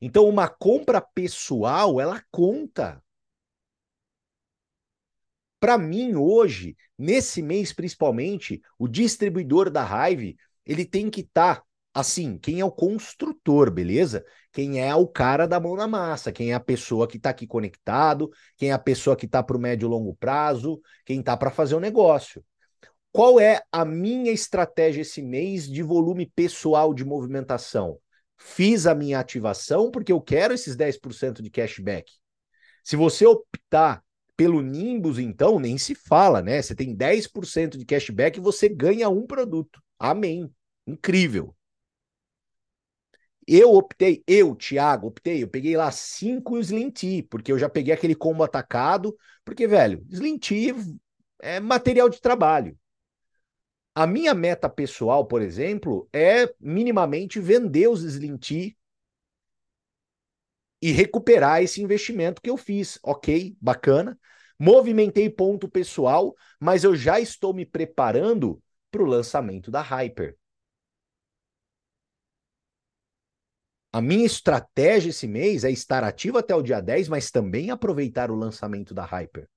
Então, 0.00 0.28
uma 0.28 0.48
compra 0.48 1.00
pessoal, 1.00 2.00
ela 2.00 2.22
conta. 2.30 3.02
Para 5.60 5.78
mim, 5.78 6.14
hoje, 6.14 6.76
nesse 6.98 7.40
mês 7.40 7.72
principalmente, 7.72 8.60
o 8.78 8.86
distribuidor 8.86 9.70
da 9.70 9.82
Hive, 9.82 10.36
ele 10.66 10.84
tem 10.84 11.10
que 11.10 11.20
estar 11.20 11.56
tá, 11.56 11.66
assim, 11.94 12.36
quem 12.36 12.60
é 12.60 12.64
o 12.64 12.72
construtor, 12.72 13.70
beleza? 13.70 14.24
Quem 14.52 14.80
é 14.80 14.94
o 14.94 15.06
cara 15.06 15.46
da 15.46 15.60
mão 15.60 15.76
na 15.76 15.86
massa, 15.86 16.32
quem 16.32 16.50
é 16.50 16.54
a 16.54 16.60
pessoa 16.60 17.06
que 17.06 17.16
está 17.16 17.30
aqui 17.30 17.46
conectado, 17.46 18.30
quem 18.56 18.70
é 18.70 18.72
a 18.72 18.78
pessoa 18.78 19.16
que 19.16 19.26
está 19.26 19.42
para 19.42 19.56
o 19.56 19.60
médio 19.60 19.86
e 19.86 19.88
longo 19.88 20.14
prazo, 20.16 20.80
quem 21.04 21.20
está 21.20 21.36
para 21.36 21.50
fazer 21.50 21.74
o 21.74 21.80
negócio. 21.80 22.44
Qual 23.12 23.38
é 23.38 23.62
a 23.70 23.84
minha 23.84 24.32
estratégia 24.32 25.02
esse 25.02 25.22
mês 25.22 25.68
de 25.68 25.82
volume 25.82 26.26
pessoal 26.34 26.92
de 26.92 27.04
movimentação? 27.04 27.98
Fiz 28.36 28.86
a 28.86 28.94
minha 28.94 29.20
ativação 29.20 29.90
porque 29.90 30.10
eu 30.10 30.20
quero 30.20 30.52
esses 30.52 30.74
10% 30.74 31.40
de 31.40 31.48
cashback. 31.48 32.12
Se 32.82 32.96
você 32.96 33.24
optar 33.24 34.02
pelo 34.36 34.60
Nimbus, 34.60 35.18
então, 35.18 35.60
nem 35.60 35.78
se 35.78 35.94
fala, 35.94 36.42
né? 36.42 36.60
Você 36.60 36.74
tem 36.74 36.94
10% 36.94 37.78
de 37.78 37.84
cashback 37.84 38.38
e 38.38 38.42
você 38.42 38.68
ganha 38.68 39.08
um 39.08 39.26
produto. 39.26 39.80
Amém. 39.98 40.52
Incrível. 40.86 41.54
Eu 43.46 43.72
optei, 43.74 44.22
eu, 44.26 44.54
Thiago, 44.54 45.08
optei, 45.08 45.42
eu 45.42 45.48
peguei 45.48 45.76
lá 45.76 45.90
cinco 45.90 46.58
Slim 46.58 46.90
Tea, 46.90 47.24
porque 47.28 47.52
eu 47.52 47.58
já 47.58 47.68
peguei 47.68 47.92
aquele 47.92 48.14
combo 48.14 48.42
atacado, 48.42 49.16
porque, 49.44 49.66
velho, 49.66 50.04
Slim 50.10 50.38
Tea 50.38 50.74
é 51.40 51.60
material 51.60 52.08
de 52.08 52.20
trabalho. 52.20 52.78
A 53.94 54.06
minha 54.06 54.34
meta 54.34 54.68
pessoal, 54.68 55.26
por 55.26 55.42
exemplo, 55.42 56.08
é 56.12 56.52
minimamente 56.60 57.40
vender 57.40 57.88
os 57.88 58.02
Slim 58.04 58.36
Tea 58.36 58.72
e 60.80 60.92
recuperar 60.92 61.62
esse 61.62 61.82
investimento 61.82 62.42
que 62.42 62.50
eu 62.50 62.56
fiz. 62.56 62.98
Ok, 63.02 63.56
bacana. 63.60 64.18
Movimentei 64.58 65.28
ponto 65.28 65.68
pessoal, 65.68 66.34
mas 66.60 66.84
eu 66.84 66.94
já 66.94 67.18
estou 67.20 67.52
me 67.52 67.66
preparando 67.66 68.62
para 68.90 69.02
o 69.02 69.06
lançamento 69.06 69.70
da 69.70 69.80
Hyper. 69.82 70.36
A 73.94 74.00
minha 74.00 74.26
estratégia 74.26 75.10
esse 75.10 75.28
mês 75.28 75.62
é 75.62 75.70
estar 75.70 76.02
ativo 76.02 76.36
até 76.36 76.52
o 76.52 76.62
dia 76.62 76.80
10, 76.80 77.08
mas 77.08 77.30
também 77.30 77.70
aproveitar 77.70 78.28
o 78.28 78.34
lançamento 78.34 78.92
da 78.92 79.04
Hyper. 79.04 79.48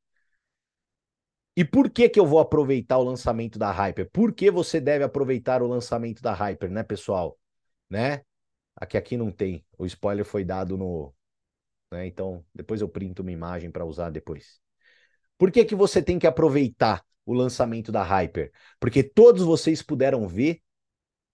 E 1.55 1.65
por 1.65 1.89
que 1.89 2.07
que 2.07 2.19
eu 2.19 2.25
vou 2.27 2.37
aproveitar 2.37 2.99
o 2.99 3.03
lançamento 3.03 3.57
da 3.57 3.71
Hyper? 3.71 4.07
Por 4.11 4.31
que 4.31 4.51
você 4.51 4.79
deve 4.79 5.03
aproveitar 5.03 5.63
o 5.63 5.67
lançamento 5.67 6.21
da 6.21 6.35
Hyper, 6.35 6.69
né, 6.69 6.83
pessoal? 6.83 7.35
Né? 7.89 8.21
Aqui 8.75 8.95
aqui 8.95 9.17
não 9.17 9.31
tem. 9.31 9.65
O 9.75 9.87
spoiler 9.87 10.23
foi 10.23 10.45
dado 10.45 10.77
no, 10.77 11.11
né? 11.91 12.05
Então, 12.05 12.45
depois 12.53 12.79
eu 12.79 12.87
printo 12.87 13.23
uma 13.23 13.31
imagem 13.31 13.71
para 13.71 13.85
usar 13.85 14.11
depois. 14.11 14.59
Por 15.35 15.51
que 15.51 15.65
que 15.65 15.73
você 15.73 15.99
tem 15.99 16.19
que 16.19 16.27
aproveitar 16.27 17.03
o 17.25 17.33
lançamento 17.33 17.91
da 17.91 18.03
Hyper? 18.03 18.51
Porque 18.79 19.01
todos 19.01 19.41
vocês 19.41 19.81
puderam 19.81 20.27
ver, 20.27 20.61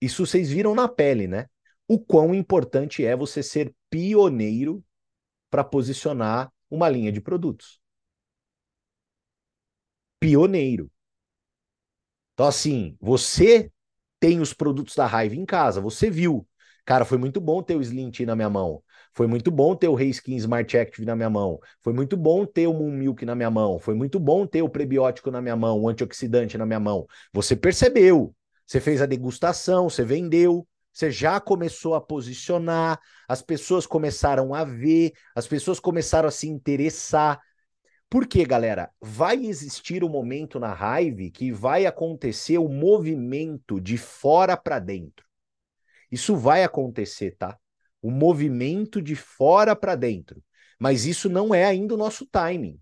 isso 0.00 0.24
vocês 0.24 0.48
viram 0.48 0.74
na 0.74 0.88
pele, 0.88 1.28
né? 1.28 1.50
O 1.88 1.98
quão 1.98 2.34
importante 2.34 3.04
é 3.04 3.16
você 3.16 3.42
ser 3.42 3.74
pioneiro 3.90 4.84
para 5.50 5.64
posicionar 5.64 6.52
uma 6.70 6.88
linha 6.88 7.12
de 7.12 7.20
produtos 7.20 7.80
pioneiro. 10.24 10.90
Então, 12.32 12.46
assim, 12.46 12.96
você 13.00 13.70
tem 14.18 14.40
os 14.40 14.52
produtos 14.52 14.94
da 14.94 15.06
Raiva 15.06 15.34
em 15.34 15.44
casa, 15.44 15.80
você 15.80 16.10
viu. 16.10 16.46
Cara, 16.84 17.04
foi 17.04 17.16
muito 17.18 17.40
bom 17.40 17.62
ter 17.62 17.76
o 17.76 17.80
Slim 17.80 18.10
Tea 18.10 18.26
na 18.26 18.36
minha 18.36 18.50
mão. 18.50 18.82
Foi 19.14 19.26
muito 19.26 19.50
bom 19.50 19.74
ter 19.76 19.88
o 19.88 19.94
Reiskin 19.94 20.36
Smart 20.36 20.76
Active 20.76 21.06
na 21.06 21.14
minha 21.16 21.30
mão. 21.30 21.58
Foi 21.80 21.92
muito 21.92 22.16
bom 22.16 22.44
ter 22.44 22.66
o 22.66 22.74
Moon 22.74 22.90
Milk 22.90 23.24
na 23.24 23.34
minha 23.34 23.50
mão. 23.50 23.78
Foi 23.78 23.94
muito 23.94 24.18
bom 24.18 24.46
ter 24.46 24.62
o 24.62 24.68
prebiótico 24.68 25.30
na 25.30 25.40
minha 25.40 25.56
mão, 25.56 25.80
o 25.80 25.88
antioxidante 25.88 26.58
na 26.58 26.66
minha 26.66 26.80
mão. 26.80 27.06
Você 27.32 27.54
percebeu. 27.56 28.34
Você 28.66 28.80
fez 28.80 29.00
a 29.00 29.06
degustação, 29.06 29.88
você 29.88 30.02
vendeu, 30.04 30.66
você 30.94 31.10
já 31.10 31.40
começou 31.40 31.96
a 31.96 32.00
posicionar, 32.00 33.00
as 33.28 33.42
pessoas 33.42 33.84
começaram 33.84 34.54
a 34.54 34.62
ver, 34.62 35.12
as 35.34 35.44
pessoas 35.44 35.80
começaram 35.80 36.28
a 36.28 36.32
se 36.32 36.48
interessar, 36.48 37.40
porque, 38.08 38.44
galera, 38.44 38.92
vai 39.00 39.44
existir 39.44 40.04
um 40.04 40.08
momento 40.08 40.60
na 40.60 40.72
raiva 40.72 41.28
que 41.32 41.50
vai 41.50 41.84
acontecer 41.84 42.58
o 42.58 42.68
movimento 42.68 43.80
de 43.80 43.98
fora 43.98 44.56
para 44.56 44.78
dentro. 44.78 45.26
Isso 46.12 46.36
vai 46.36 46.62
acontecer, 46.62 47.32
tá? 47.36 47.58
O 48.00 48.12
movimento 48.12 49.02
de 49.02 49.16
fora 49.16 49.74
para 49.74 49.96
dentro. 49.96 50.40
Mas 50.78 51.06
isso 51.06 51.28
não 51.28 51.52
é 51.52 51.64
ainda 51.64 51.94
o 51.94 51.96
nosso 51.98 52.24
timing. 52.24 52.78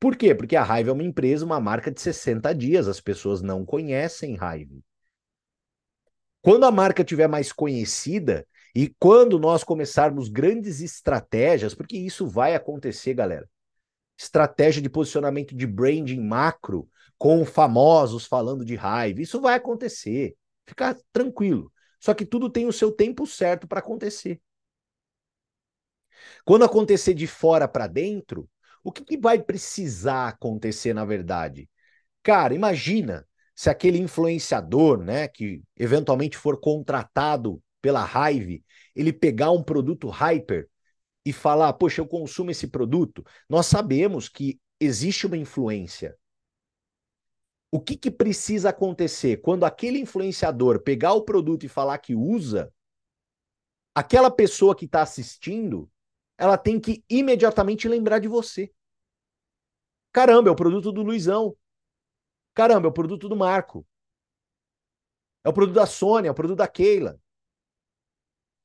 Por 0.00 0.16
quê? 0.16 0.34
Porque 0.34 0.56
a 0.56 0.62
Raiva 0.62 0.88
é 0.88 0.92
uma 0.94 1.02
empresa, 1.02 1.44
uma 1.44 1.60
marca 1.60 1.90
de 1.90 2.00
60 2.00 2.54
dias. 2.54 2.88
As 2.88 3.00
pessoas 3.00 3.42
não 3.42 3.62
conhecem 3.62 4.36
Raiva. 4.36 4.76
Quando 6.46 6.62
a 6.62 6.70
marca 6.70 7.02
tiver 7.02 7.26
mais 7.26 7.50
conhecida 7.50 8.46
e 8.72 8.94
quando 9.00 9.36
nós 9.36 9.64
começarmos 9.64 10.28
grandes 10.28 10.80
estratégias, 10.80 11.74
porque 11.74 11.96
isso 11.96 12.24
vai 12.24 12.54
acontecer, 12.54 13.14
galera 13.14 13.48
estratégia 14.16 14.80
de 14.80 14.88
posicionamento 14.88 15.56
de 15.56 15.66
branding 15.66 16.20
macro 16.20 16.88
com 17.18 17.44
famosos 17.44 18.26
falando 18.26 18.64
de 18.64 18.76
raiva. 18.76 19.20
Isso 19.20 19.40
vai 19.40 19.56
acontecer. 19.56 20.36
Fica 20.64 20.96
tranquilo. 21.12 21.72
Só 21.98 22.14
que 22.14 22.24
tudo 22.24 22.48
tem 22.48 22.68
o 22.68 22.72
seu 22.72 22.92
tempo 22.92 23.26
certo 23.26 23.66
para 23.66 23.80
acontecer. 23.80 24.40
Quando 26.44 26.64
acontecer 26.64 27.12
de 27.12 27.26
fora 27.26 27.66
para 27.66 27.88
dentro, 27.88 28.48
o 28.84 28.92
que, 28.92 29.04
que 29.04 29.18
vai 29.18 29.42
precisar 29.42 30.28
acontecer 30.28 30.94
na 30.94 31.04
verdade? 31.04 31.68
Cara, 32.22 32.54
imagina 32.54 33.26
se 33.56 33.70
aquele 33.70 33.98
influenciador, 33.98 35.02
né, 35.02 35.26
que 35.26 35.62
eventualmente 35.74 36.36
for 36.36 36.60
contratado 36.60 37.60
pela 37.80 38.04
Hive, 38.04 38.62
ele 38.94 39.14
pegar 39.14 39.50
um 39.50 39.62
produto 39.62 40.10
hyper 40.10 40.68
e 41.24 41.32
falar, 41.32 41.72
poxa, 41.72 42.02
eu 42.02 42.06
consumo 42.06 42.50
esse 42.50 42.66
produto, 42.68 43.24
nós 43.48 43.66
sabemos 43.66 44.28
que 44.28 44.60
existe 44.78 45.26
uma 45.26 45.38
influência. 45.38 46.14
O 47.70 47.80
que, 47.80 47.96
que 47.96 48.10
precisa 48.10 48.68
acontecer? 48.68 49.38
Quando 49.38 49.64
aquele 49.64 49.98
influenciador 49.98 50.82
pegar 50.82 51.14
o 51.14 51.22
produto 51.22 51.64
e 51.64 51.68
falar 51.68 51.98
que 51.98 52.14
usa, 52.14 52.70
aquela 53.94 54.30
pessoa 54.30 54.76
que 54.76 54.84
está 54.84 55.00
assistindo, 55.00 55.90
ela 56.36 56.58
tem 56.58 56.78
que 56.78 57.02
imediatamente 57.08 57.88
lembrar 57.88 58.18
de 58.18 58.28
você. 58.28 58.70
Caramba, 60.12 60.50
é 60.50 60.52
o 60.52 60.56
produto 60.56 60.92
do 60.92 61.02
Luizão. 61.02 61.56
Caramba, 62.56 62.88
é 62.88 62.90
o 62.90 62.92
produto 62.92 63.28
do 63.28 63.36
Marco. 63.36 63.86
É 65.44 65.48
o 65.48 65.52
produto 65.52 65.76
da 65.76 65.86
Sônia, 65.86 66.28
é 66.28 66.32
o 66.32 66.34
produto 66.34 66.58
da 66.58 66.66
Keila 66.66 67.20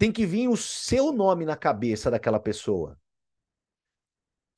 tem 0.01 0.11
que 0.11 0.25
vir 0.25 0.47
o 0.47 0.57
seu 0.57 1.11
nome 1.11 1.45
na 1.45 1.55
cabeça 1.55 2.09
daquela 2.09 2.39
pessoa. 2.39 2.99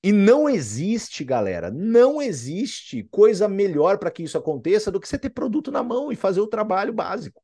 E 0.02 0.10
não 0.10 0.48
existe, 0.48 1.22
galera, 1.22 1.70
não 1.70 2.22
existe 2.22 3.04
coisa 3.12 3.46
melhor 3.50 3.98
para 3.98 4.10
que 4.10 4.24
isso 4.24 4.38
aconteça 4.38 4.90
do 4.90 5.02
que 5.02 5.08
você 5.08 5.20
ter 5.20 5.32
produto 5.32 5.70
na 5.70 5.84
mão 5.84 6.14
e 6.14 6.16
fazer 6.16 6.40
o 6.40 6.48
trabalho 6.48 6.94
básico. 6.94 7.44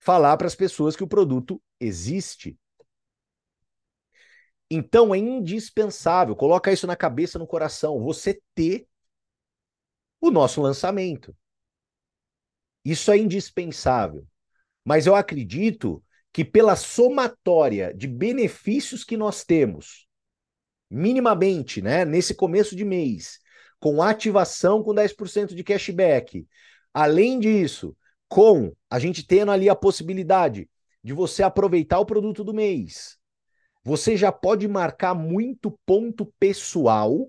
Falar 0.00 0.36
para 0.36 0.48
as 0.48 0.56
pessoas 0.56 0.96
que 0.96 1.04
o 1.04 1.08
produto 1.08 1.62
existe. 1.78 2.58
Então 4.68 5.14
é 5.14 5.18
indispensável, 5.18 6.34
coloca 6.34 6.72
isso 6.72 6.88
na 6.88 6.96
cabeça, 6.96 7.38
no 7.38 7.46
coração, 7.46 8.02
você 8.02 8.42
ter 8.56 8.88
o 10.22 10.30
nosso 10.30 10.62
lançamento. 10.62 11.36
Isso 12.84 13.10
é 13.10 13.18
indispensável. 13.18 14.24
Mas 14.84 15.06
eu 15.06 15.16
acredito 15.16 16.02
que 16.32 16.44
pela 16.44 16.76
somatória 16.76 17.92
de 17.92 18.06
benefícios 18.06 19.04
que 19.04 19.16
nós 19.16 19.44
temos, 19.44 20.06
minimamente, 20.88 21.82
né, 21.82 22.04
nesse 22.04 22.34
começo 22.34 22.74
de 22.74 22.84
mês, 22.84 23.40
com 23.80 24.00
ativação 24.00 24.82
com 24.82 24.94
10% 24.94 25.54
de 25.56 25.64
cashback, 25.64 26.46
além 26.94 27.40
disso, 27.40 27.96
com 28.28 28.72
a 28.88 28.98
gente 28.98 29.26
tendo 29.26 29.50
ali 29.50 29.68
a 29.68 29.74
possibilidade 29.74 30.70
de 31.02 31.12
você 31.12 31.42
aproveitar 31.42 31.98
o 31.98 32.06
produto 32.06 32.44
do 32.44 32.54
mês, 32.54 33.18
você 33.82 34.16
já 34.16 34.30
pode 34.30 34.68
marcar 34.68 35.14
muito 35.14 35.76
ponto 35.84 36.32
pessoal, 36.38 37.28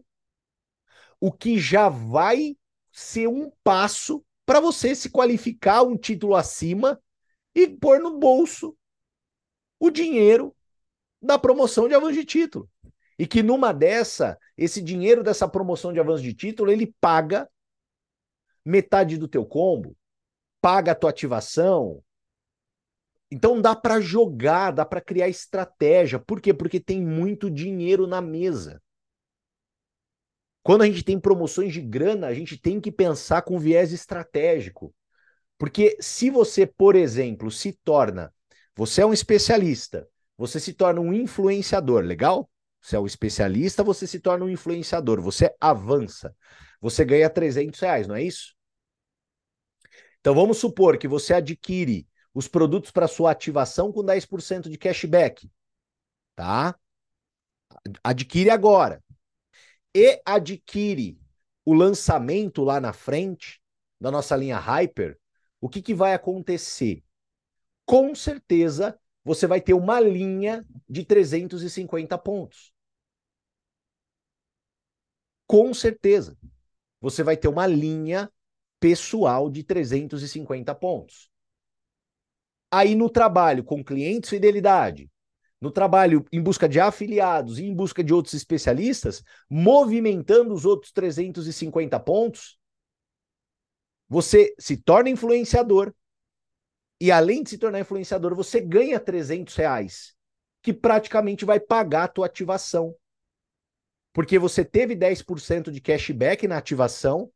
o 1.20 1.32
que 1.32 1.58
já 1.58 1.90
vai 1.90 2.56
ser 2.94 3.28
um 3.28 3.52
passo 3.64 4.24
para 4.46 4.60
você 4.60 4.94
se 4.94 5.10
qualificar 5.10 5.82
um 5.82 5.98
título 5.98 6.36
acima 6.36 7.02
e 7.56 7.68
pôr 7.68 8.00
no 8.00 8.20
bolso 8.20 8.78
o 9.80 9.90
dinheiro 9.90 10.56
da 11.20 11.40
promoção 11.40 11.88
de 11.88 11.96
avanço 11.96 12.14
de 12.14 12.26
título. 12.26 12.70
E 13.18 13.26
que 13.26 13.42
numa 13.42 13.74
dessa, 13.74 14.38
esse 14.56 14.82
dinheiro 14.82 15.24
dessa 15.24 15.48
promoção 15.48 15.92
de 15.92 16.00
avanço 16.00 16.24
de 16.24 16.34
título, 16.34 16.72
ele 16.72 16.94
paga 17.02 17.50
metade 18.64 19.18
do 19.18 19.28
teu 19.28 19.46
combo, 19.46 19.96
paga 20.62 20.92
a 20.92 20.96
tua 20.96 21.10
ativação. 21.10 22.04
Então 23.32 23.60
dá 23.60 23.76
para 23.76 24.00
jogar, 24.00 24.72
dá 24.72 24.86
para 24.86 25.02
criar 25.02 25.30
estratégia. 25.30 26.20
Por 26.20 26.40
quê? 26.40 26.54
Porque 26.54 26.80
tem 26.80 27.02
muito 27.02 27.50
dinheiro 27.50 28.06
na 28.06 28.22
mesa. 28.22 28.83
Quando 30.64 30.84
a 30.84 30.86
gente 30.86 31.04
tem 31.04 31.20
promoções 31.20 31.74
de 31.74 31.82
grana, 31.82 32.28
a 32.28 32.34
gente 32.34 32.58
tem 32.58 32.80
que 32.80 32.92
pensar 32.92 33.42
com 33.42 33.60
viés 33.60 33.92
estratégico. 33.92 34.96
Porque 35.58 35.98
se 36.00 36.30
você, 36.30 36.66
por 36.66 36.96
exemplo, 36.96 37.52
se 37.52 37.74
torna, 37.84 38.34
você 38.76 39.02
é 39.02 39.06
um 39.06 39.14
especialista, 39.14 40.08
você 40.38 40.60
se 40.60 40.74
torna 40.74 41.02
um 41.02 41.14
influenciador, 41.14 42.04
legal? 42.04 42.50
Você 42.82 42.96
é 42.96 43.00
um 43.00 43.06
especialista, 43.06 43.84
você 43.84 44.08
se 44.08 44.20
torna 44.20 44.46
um 44.46 44.50
influenciador, 44.50 45.22
você 45.22 45.54
avança. 45.60 46.36
Você 46.82 47.06
ganha 47.06 47.30
300 47.30 47.80
reais, 47.80 48.08
não 48.08 48.16
é 48.16 48.24
isso? 48.24 48.56
Então 50.20 50.34
vamos 50.34 50.58
supor 50.58 50.98
que 50.98 51.08
você 51.08 51.34
adquire 51.34 52.08
os 52.34 52.48
produtos 52.48 52.92
para 52.92 53.08
sua 53.08 53.32
ativação 53.32 53.92
com 53.92 54.04
10% 54.04 54.70
de 54.70 54.78
cashback, 54.78 55.52
tá? 56.36 56.76
Adquire 58.04 58.50
agora. 58.50 59.03
E 59.96 60.22
adquire 60.26 61.20
o 61.66 61.74
lançamento 61.74 62.64
lá 62.64 62.80
na 62.80 62.94
frente 62.94 63.62
da 64.00 64.12
nossa 64.12 64.36
linha 64.36 64.58
Hyper, 64.58 65.20
o 65.62 65.70
que, 65.70 65.82
que 65.82 65.94
vai 65.94 66.14
acontecer? 66.14 67.04
Com 67.86 68.14
certeza 68.16 69.00
você 69.24 69.48
vai 69.48 69.62
ter 69.62 69.74
uma 69.74 70.00
linha 70.00 70.66
de 70.90 71.06
350 71.06 72.18
pontos. 72.18 72.74
Com 75.48 75.74
certeza. 75.74 76.38
Você 77.00 77.24
vai 77.24 77.38
ter 77.38 77.48
uma 77.48 77.68
linha 77.68 78.32
pessoal 78.80 79.50
de 79.50 79.64
350 79.64 80.74
pontos. 80.76 81.30
Aí 82.72 82.96
no 82.96 83.10
trabalho 83.10 83.64
com 83.64 83.84
clientes 83.84 84.30
fidelidade, 84.30 85.10
no 85.64 85.72
trabalho 85.72 86.26
em 86.30 86.42
busca 86.42 86.68
de 86.68 86.78
afiliados 86.78 87.58
e 87.58 87.64
em 87.64 87.74
busca 87.74 88.04
de 88.04 88.14
outros 88.14 88.34
especialistas, 88.34 89.24
movimentando 89.50 90.54
os 90.54 90.66
outros 90.66 90.92
350 90.92 91.98
pontos, 92.02 92.60
você 94.10 94.54
se 94.60 94.76
torna 94.76 95.10
influenciador. 95.10 95.94
E 97.00 97.10
além 97.10 97.44
de 97.44 97.52
se 97.52 97.58
tornar 97.58 97.80
influenciador, 97.80 98.36
você 98.36 98.60
ganha 98.60 99.00
300 99.00 99.56
reais, 99.56 100.14
que 100.62 100.74
praticamente 100.74 101.46
vai 101.46 101.62
pagar 101.62 102.04
a 102.04 102.10
tua 102.10 102.26
ativação. 102.26 102.94
Porque 104.12 104.38
você 104.38 104.66
teve 104.66 104.98
10% 104.98 105.72
de 105.72 105.80
cashback 105.80 106.46
na 106.46 106.58
ativação 106.58 107.32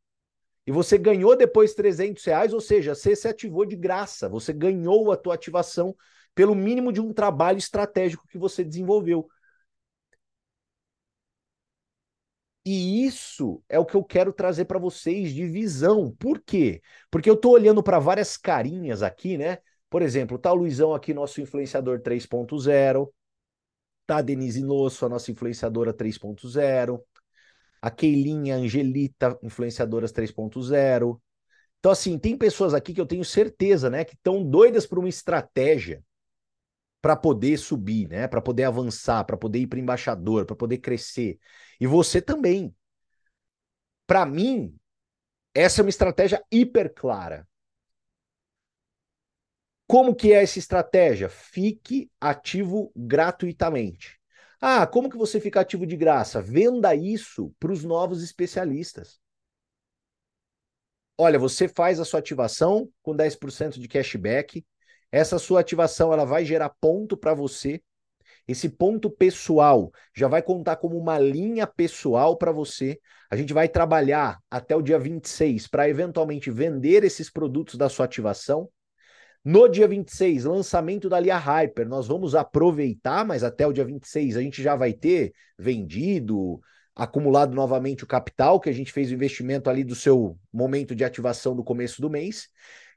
e 0.66 0.70
você 0.70 0.98
ganhou 0.98 1.34
depois 1.34 1.72
300 1.72 2.22
reais, 2.26 2.52
ou 2.52 2.60
seja, 2.60 2.94
você 2.94 3.16
se 3.16 3.26
ativou 3.26 3.64
de 3.64 3.74
graça, 3.74 4.28
você 4.28 4.52
ganhou 4.52 5.10
a 5.10 5.16
tua 5.16 5.34
ativação 5.34 5.96
pelo 6.38 6.54
mínimo 6.54 6.92
de 6.92 7.00
um 7.00 7.12
trabalho 7.12 7.58
estratégico 7.58 8.28
que 8.28 8.38
você 8.38 8.62
desenvolveu. 8.62 9.28
E 12.64 13.04
isso 13.04 13.60
é 13.68 13.76
o 13.76 13.84
que 13.84 13.96
eu 13.96 14.04
quero 14.04 14.32
trazer 14.32 14.66
para 14.66 14.78
vocês 14.78 15.34
de 15.34 15.44
visão. 15.48 16.14
Por 16.16 16.40
quê? 16.40 16.80
Porque 17.10 17.28
eu 17.28 17.34
estou 17.34 17.54
olhando 17.54 17.82
para 17.82 17.98
várias 17.98 18.36
carinhas 18.36 19.02
aqui, 19.02 19.36
né? 19.36 19.58
Por 19.90 20.00
exemplo, 20.00 20.38
tá 20.38 20.52
o 20.52 20.54
Luizão 20.54 20.94
aqui, 20.94 21.12
nosso 21.12 21.40
influenciador 21.40 22.00
3.0. 22.02 23.12
Tá 24.06 24.18
a 24.18 24.22
Denise 24.22 24.62
Nosso, 24.62 25.04
a 25.04 25.08
nossa 25.08 25.32
influenciadora 25.32 25.92
3.0 25.92 27.04
a 27.82 27.90
Keilinha, 27.90 28.54
Angelita, 28.54 29.36
influenciadoras 29.42 30.12
3.0. 30.12 31.20
Então, 31.80 31.90
assim, 31.90 32.16
tem 32.16 32.38
pessoas 32.38 32.74
aqui 32.74 32.94
que 32.94 33.00
eu 33.00 33.06
tenho 33.06 33.24
certeza, 33.24 33.90
né, 33.90 34.04
que 34.04 34.14
estão 34.14 34.44
doidas 34.44 34.86
por 34.86 35.00
uma 35.00 35.08
estratégia 35.08 36.00
para 37.00 37.16
poder 37.16 37.56
subir, 37.58 38.08
né, 38.08 38.26
para 38.28 38.40
poder 38.40 38.64
avançar, 38.64 39.24
para 39.24 39.36
poder 39.36 39.60
ir 39.60 39.66
para 39.66 39.78
embaixador, 39.78 40.44
para 40.46 40.56
poder 40.56 40.78
crescer. 40.78 41.38
E 41.80 41.86
você 41.86 42.20
também. 42.20 42.74
Para 44.06 44.24
mim, 44.26 44.74
essa 45.54 45.80
é 45.80 45.84
uma 45.84 45.90
estratégia 45.90 46.42
hiper 46.50 46.92
clara. 46.94 47.46
Como 49.86 50.14
que 50.14 50.32
é 50.32 50.42
essa 50.42 50.58
estratégia? 50.58 51.28
Fique 51.28 52.10
ativo 52.20 52.92
gratuitamente. 52.94 54.18
Ah, 54.60 54.86
como 54.86 55.08
que 55.08 55.16
você 55.16 55.40
fica 55.40 55.60
ativo 55.60 55.86
de 55.86 55.96
graça? 55.96 56.42
Venda 56.42 56.94
isso 56.94 57.54
para 57.58 57.72
os 57.72 57.84
novos 57.84 58.22
especialistas. 58.22 59.18
Olha, 61.16 61.38
você 61.38 61.68
faz 61.68 61.98
a 61.98 62.04
sua 62.04 62.20
ativação 62.20 62.88
com 63.02 63.14
10% 63.14 63.80
de 63.80 63.88
cashback. 63.88 64.64
Essa 65.10 65.38
sua 65.38 65.60
ativação 65.60 66.12
ela 66.12 66.24
vai 66.24 66.44
gerar 66.44 66.70
ponto 66.80 67.16
para 67.16 67.34
você. 67.34 67.80
Esse 68.46 68.68
ponto 68.68 69.10
pessoal 69.10 69.92
já 70.14 70.26
vai 70.26 70.42
contar 70.42 70.76
como 70.76 70.96
uma 70.96 71.18
linha 71.18 71.66
pessoal 71.66 72.36
para 72.36 72.52
você. 72.52 72.98
A 73.30 73.36
gente 73.36 73.52
vai 73.52 73.68
trabalhar 73.68 74.38
até 74.50 74.74
o 74.74 74.82
dia 74.82 74.98
26 74.98 75.66
para 75.66 75.88
eventualmente 75.88 76.50
vender 76.50 77.04
esses 77.04 77.30
produtos 77.30 77.76
da 77.76 77.88
sua 77.88 78.06
ativação. 78.06 78.68
No 79.44 79.68
dia 79.68 79.86
26, 79.86 80.44
lançamento 80.44 81.08
da 81.08 81.20
Lia 81.20 81.36
Hyper. 81.36 81.88
Nós 81.88 82.06
vamos 82.06 82.34
aproveitar, 82.34 83.24
mas 83.24 83.44
até 83.44 83.66
o 83.66 83.72
dia 83.72 83.84
26 83.84 84.36
a 84.36 84.42
gente 84.42 84.62
já 84.62 84.76
vai 84.76 84.92
ter 84.92 85.32
vendido, 85.58 86.60
acumulado 86.94 87.54
novamente 87.54 88.04
o 88.04 88.06
capital 88.06 88.58
que 88.58 88.68
a 88.68 88.72
gente 88.72 88.92
fez 88.92 89.10
o 89.10 89.14
investimento 89.14 89.70
ali 89.70 89.84
do 89.84 89.94
seu 89.94 90.38
momento 90.52 90.94
de 90.94 91.04
ativação 91.04 91.54
no 91.54 91.62
começo 91.62 92.02
do 92.02 92.10
mês. 92.10 92.48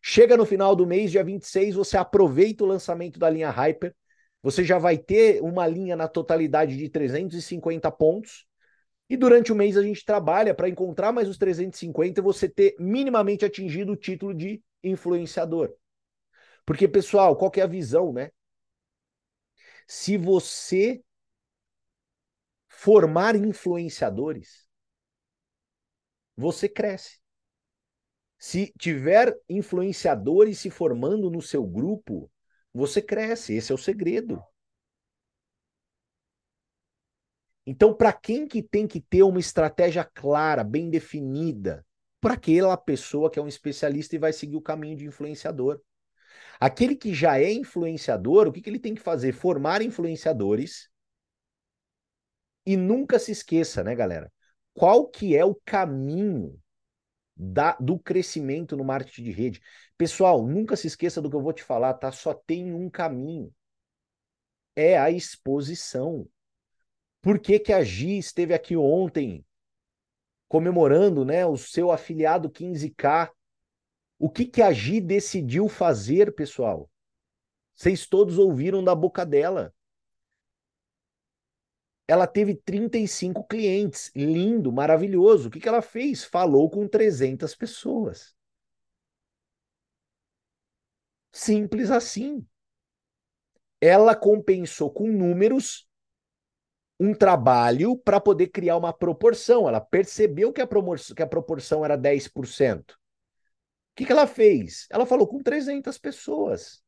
Chega 0.02 0.36
no 0.36 0.46
final 0.46 0.76
do 0.76 0.86
mês, 0.86 1.12
dia 1.12 1.24
26, 1.24 1.76
você 1.76 1.96
aproveita 1.96 2.64
o 2.64 2.68
lançamento 2.68 3.20
da 3.20 3.30
linha 3.30 3.50
Hyper. 3.50 3.96
Você 4.42 4.64
já 4.64 4.80
vai 4.80 4.98
ter 4.98 5.42
uma 5.42 5.68
linha 5.68 5.96
na 5.96 6.08
totalidade 6.08 6.76
de 6.76 6.90
350 6.90 7.92
pontos. 7.92 8.46
E 9.08 9.16
durante 9.16 9.52
o 9.52 9.56
mês 9.56 9.78
a 9.78 9.84
gente 9.84 10.04
trabalha 10.04 10.56
para 10.56 10.70
encontrar 10.70 11.12
mais 11.12 11.30
os 11.30 11.38
350 11.38 12.20
e 12.20 12.24
você 12.24 12.50
ter 12.50 12.76
minimamente 12.80 13.46
atingido 13.46 13.92
o 13.92 13.98
título 13.98 14.34
de 14.34 14.64
influenciador. 14.84 15.72
Porque, 16.66 16.88
pessoal, 16.88 17.36
qual 17.36 17.52
é 17.58 17.62
a 17.62 17.68
visão, 17.68 18.12
né? 18.14 18.32
Se 19.86 20.18
você 20.18 21.04
formar 22.68 23.36
influenciadores, 23.36 24.68
você 26.36 26.68
cresce. 26.68 27.21
Se 28.41 28.73
tiver 28.80 29.39
influenciadores 29.47 30.58
se 30.58 30.71
formando 30.71 31.30
no 31.30 31.43
seu 31.43 31.63
grupo, 31.63 32.27
você 32.73 32.99
cresce. 32.99 33.54
Esse 33.54 33.71
é 33.71 33.75
o 33.75 33.77
segredo. 33.77 34.43
Então, 37.67 37.93
para 37.93 38.12
quem 38.12 38.47
que 38.47 38.63
tem 38.63 38.88
que 38.88 38.99
ter 38.99 39.21
uma 39.21 39.39
estratégia 39.39 40.04
clara, 40.04 40.63
bem 40.63 40.89
definida? 40.89 41.86
Para 42.19 42.34
aquela 42.34 42.75
pessoa 42.75 43.30
que 43.30 43.38
é 43.38 43.41
um 43.43 43.47
especialista 43.47 44.15
e 44.15 44.19
vai 44.19 44.34
seguir 44.34 44.56
o 44.56 44.62
caminho 44.62 44.97
de 44.97 45.06
influenciador. 45.06 45.80
Aquele 46.60 46.95
que 46.95 47.13
já 47.13 47.39
é 47.39 47.54
influenciador, 47.54 48.47
o 48.47 48.51
que, 48.51 48.60
que 48.60 48.71
ele 48.71 48.80
tem 48.80 48.95
que 48.95 49.01
fazer? 49.01 49.34
Formar 49.34 49.84
influenciadores. 49.84 50.89
E 52.65 52.75
nunca 52.75 53.19
se 53.19 53.32
esqueça, 53.32 53.84
né, 53.84 53.93
galera? 53.93 54.34
Qual 54.73 55.08
que 55.08 55.38
é 55.38 55.45
o 55.45 55.54
caminho 55.63 56.60
da, 57.43 57.75
do 57.80 57.97
crescimento 57.97 58.77
no 58.77 58.84
marketing 58.84 59.23
de 59.23 59.32
rede? 59.32 59.62
Pessoal, 59.97 60.45
nunca 60.45 60.75
se 60.75 60.88
esqueça 60.88 61.21
do 61.21 61.30
que 61.30 61.36
eu 61.36 61.41
vou 61.41 61.54
te 61.54 61.63
falar, 61.63 61.93
tá? 61.95 62.12
Só 62.12 62.34
tem 62.34 62.73
um 62.73 62.89
caminho. 62.89 63.54
É 64.75 64.97
a 64.97 65.10
exposição. 65.10 66.27
Por 67.21 67.39
que, 67.39 67.60
que 67.60 67.73
a 67.73 67.84
Gi 67.84 68.17
esteve 68.17 68.54
aqui 68.54 68.75
ontem 68.75 69.45
comemorando 70.47 71.23
né, 71.23 71.45
o 71.45 71.56
seu 71.56 71.91
afiliado 71.91 72.49
15K 72.49 73.32
o 74.21 74.30
que, 74.30 74.45
que 74.45 74.62
a 74.62 74.71
Gi 74.71 75.01
decidiu 75.01 75.67
fazer, 75.67 76.36
pessoal? 76.36 76.88
Vocês 77.73 78.06
todos 78.06 78.38
ouviram 78.38 78.84
da 78.84 78.93
boca 78.93 79.25
dela. 79.25 79.73
Ela 82.12 82.28
teve 82.28 82.56
35 82.56 83.45
clientes. 83.45 84.12
Lindo, 84.15 84.71
maravilhoso. 84.71 85.47
O 85.47 85.52
que, 85.52 85.60
que 85.60 85.67
ela 85.67 85.82
fez? 85.82 86.24
Falou 86.24 86.69
com 86.69 86.88
300 86.88 87.56
pessoas. 87.56 88.36
Simples 91.32 91.89
assim. 91.89 92.45
Ela 93.80 94.15
compensou 94.15 94.91
com 94.91 95.08
números 95.08 95.88
um 97.00 97.13
trabalho 97.13 97.97
para 97.97 98.19
poder 98.19 98.47
criar 98.47 98.78
uma 98.78 98.91
proporção. 98.91 99.67
Ela 99.67 99.80
percebeu 99.80 100.52
que 100.52 100.62
a, 100.62 100.67
que 101.15 101.24
a 101.24 101.28
proporção 101.28 101.86
era 101.86 101.95
10% 101.95 103.00
que, 104.02 104.06
que 104.06 104.12
ela 104.12 104.28
fez? 104.28 104.88
Ela 104.89 105.06
falou 105.06 105.28
com 105.28 105.41
300 105.41 105.97
pessoas. 105.97 106.82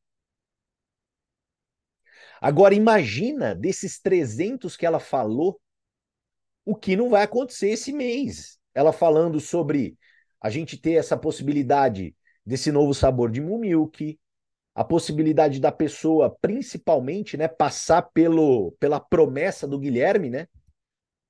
Agora, 2.40 2.74
imagina 2.74 3.54
desses 3.54 3.98
300 4.00 4.76
que 4.76 4.86
ela 4.86 5.00
falou, 5.00 5.60
o 6.64 6.74
que 6.74 6.96
não 6.96 7.10
vai 7.10 7.22
acontecer 7.22 7.68
esse 7.68 7.92
mês. 7.92 8.58
Ela 8.74 8.92
falando 8.92 9.38
sobre 9.40 9.96
a 10.40 10.50
gente 10.50 10.76
ter 10.76 10.92
essa 10.92 11.16
possibilidade 11.16 12.14
desse 12.44 12.72
novo 12.72 12.94
sabor 12.94 13.30
de 13.30 13.40
Mumilk, 13.40 14.18
a 14.74 14.82
possibilidade 14.84 15.60
da 15.60 15.70
pessoa, 15.70 16.36
principalmente, 16.40 17.36
né, 17.36 17.46
passar 17.46 18.02
pelo, 18.02 18.72
pela 18.72 18.98
promessa 18.98 19.68
do 19.68 19.78
Guilherme, 19.78 20.28
né? 20.28 20.48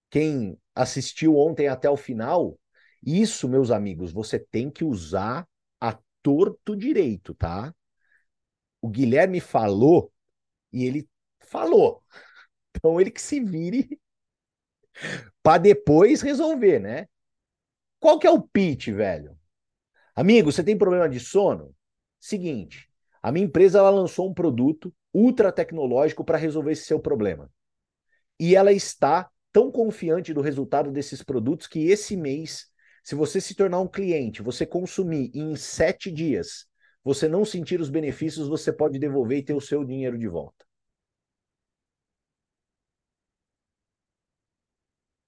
Quem 0.09 0.57
assistiu 0.75 1.37
ontem 1.37 1.69
até 1.69 1.91
o 1.91 1.97
final, 1.97 2.59
isso, 3.05 3.49
meus 3.49 3.71
amigos, 3.71 4.13
você 4.13 4.39
tem 4.39 4.71
que 4.71 4.85
usar 4.85 5.47
a 5.81 5.99
torto 6.23 6.75
direito, 6.75 7.35
tá? 7.35 7.75
O 8.81 8.89
Guilherme 8.89 9.41
falou 9.41 10.11
e 10.75 10.85
ele 10.85 11.09
falou. 11.41 12.03
Então 12.77 13.01
ele 13.01 13.11
que 13.11 13.23
se 13.23 13.41
vire 13.41 14.01
para 15.43 15.59
depois 15.59 16.21
resolver, 16.21 16.81
né? 16.81 17.07
Qual 18.01 18.19
que 18.19 18.27
é 18.27 18.31
o 18.31 18.43
pitch, 18.43 18.89
velho? 18.89 19.39
Amigo, 20.15 20.53
você 20.53 20.63
tem 20.63 20.77
problema 20.77 21.09
de 21.09 21.19
sono? 21.21 21.75
Seguinte, 22.21 22.89
a 23.23 23.33
minha 23.33 23.47
empresa 23.47 23.79
ela 23.79 23.91
lançou 23.91 24.29
um 24.29 24.35
produto 24.35 24.95
ultra 25.13 25.53
tecnológico 25.53 26.25
para 26.25 26.39
resolver 26.39 26.73
esse 26.73 26.85
seu 26.85 27.01
problema. 27.01 27.51
E 28.39 28.57
ela 28.57 28.73
está 28.73 29.31
tão 29.53 29.71
confiante 29.71 30.35
do 30.35 30.41
resultado 30.41 30.91
desses 30.91 31.23
produtos 31.23 31.67
que 31.67 31.87
esse 31.89 32.17
mês, 32.17 32.67
se 33.03 33.15
você 33.15 33.41
se 33.41 33.55
tornar 33.55 33.81
um 33.81 33.89
cliente, 33.89 34.43
você 34.43 34.67
consumir 34.67 35.31
em 35.33 35.55
sete 35.55 36.11
dias, 36.11 36.67
você 37.05 37.29
não 37.29 37.45
sentir 37.45 37.81
os 37.81 37.91
benefícios, 37.91 38.49
você 38.49 38.73
pode 38.73 38.99
devolver 38.99 39.39
e 39.39 39.45
ter 39.45 39.55
o 39.55 39.61
seu 39.61 39.85
dinheiro 39.85 40.19
de 40.19 40.27
volta. 40.27 40.65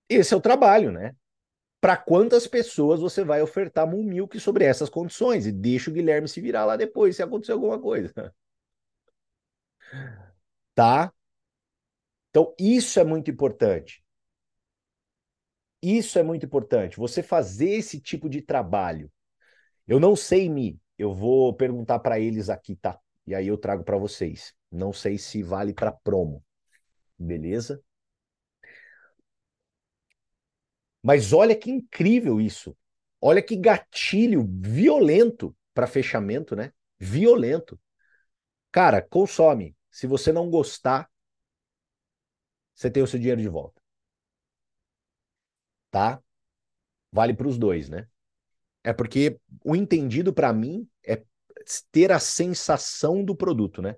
Esse 0.09 0.35
é 0.35 0.37
o 0.37 0.41
trabalho, 0.41 0.91
né? 0.93 1.15
Para 1.81 1.97
quantas 1.97 2.47
pessoas 2.47 3.01
você 3.01 3.25
vai 3.25 3.43
ofertar 3.43 3.89
Moon 3.89 4.03
Milk 4.05 4.39
sobre 4.41 4.65
essas 4.65 4.91
condições? 4.91 5.47
E 5.47 5.53
deixa 5.53 5.91
o 5.91 5.95
Guilherme 5.95 6.29
se 6.29 6.41
virar 6.41 6.65
lá 6.67 6.77
depois, 6.77 7.17
se 7.17 7.23
acontecer 7.23 7.53
alguma 7.53 7.81
coisa. 7.81 8.13
Tá? 10.75 11.13
Então, 12.31 12.55
isso 12.59 13.01
é 13.01 13.05
muito 13.05 13.31
importante. 13.31 14.05
Isso 15.83 16.19
é 16.19 16.23
muito 16.23 16.45
importante. 16.45 16.97
Você 16.99 17.23
fazer 17.23 17.71
esse 17.71 18.01
tipo 18.01 18.29
de 18.29 18.43
trabalho. 18.43 19.11
Eu 19.87 20.01
não 20.01 20.17
sei, 20.17 20.49
Mi. 20.49 20.81
Eu 20.99 21.15
vou 21.15 21.55
perguntar 21.55 21.99
para 21.99 22.19
eles 22.19 22.49
aqui, 22.49 22.77
tá? 22.77 22.99
E 23.27 23.35
aí 23.35 23.49
eu 23.49 23.59
trago 23.59 23.85
para 23.85 23.97
vocês. 23.99 24.55
Não 24.71 24.93
sei 24.93 25.19
se 25.19 25.43
vale 25.43 25.75
para 25.75 25.93
promo. 25.93 26.45
Beleza? 27.19 27.83
Mas 31.03 31.33
olha 31.33 31.57
que 31.57 31.71
incrível 31.71 32.41
isso. 32.41 32.77
Olha 33.21 33.43
que 33.43 33.57
gatilho 33.57 34.47
violento 34.61 35.57
para 35.73 35.87
fechamento, 35.87 36.57
né? 36.57 36.73
Violento. 36.99 37.81
Cara, 38.73 39.01
consome. 39.01 39.77
Se 39.91 40.07
você 40.07 40.33
não 40.33 40.51
gostar, 40.51 41.11
você 42.75 42.91
tem 42.91 43.03
o 43.03 43.07
seu 43.07 43.19
dinheiro 43.19 43.41
de 43.41 43.49
volta. 43.49 43.81
Tá? 45.91 46.23
Vale 47.13 47.35
para 47.35 47.49
os 47.49 47.59
dois, 47.59 47.89
né? 47.89 48.09
É 48.87 48.93
porque 48.93 49.41
o 49.65 49.75
entendido 49.75 50.33
para 50.33 50.53
mim 50.53 50.89
é 51.05 51.21
ter 51.91 52.13
a 52.13 52.21
sensação 52.21 53.25
do 53.25 53.35
produto, 53.35 53.83
né? 53.83 53.97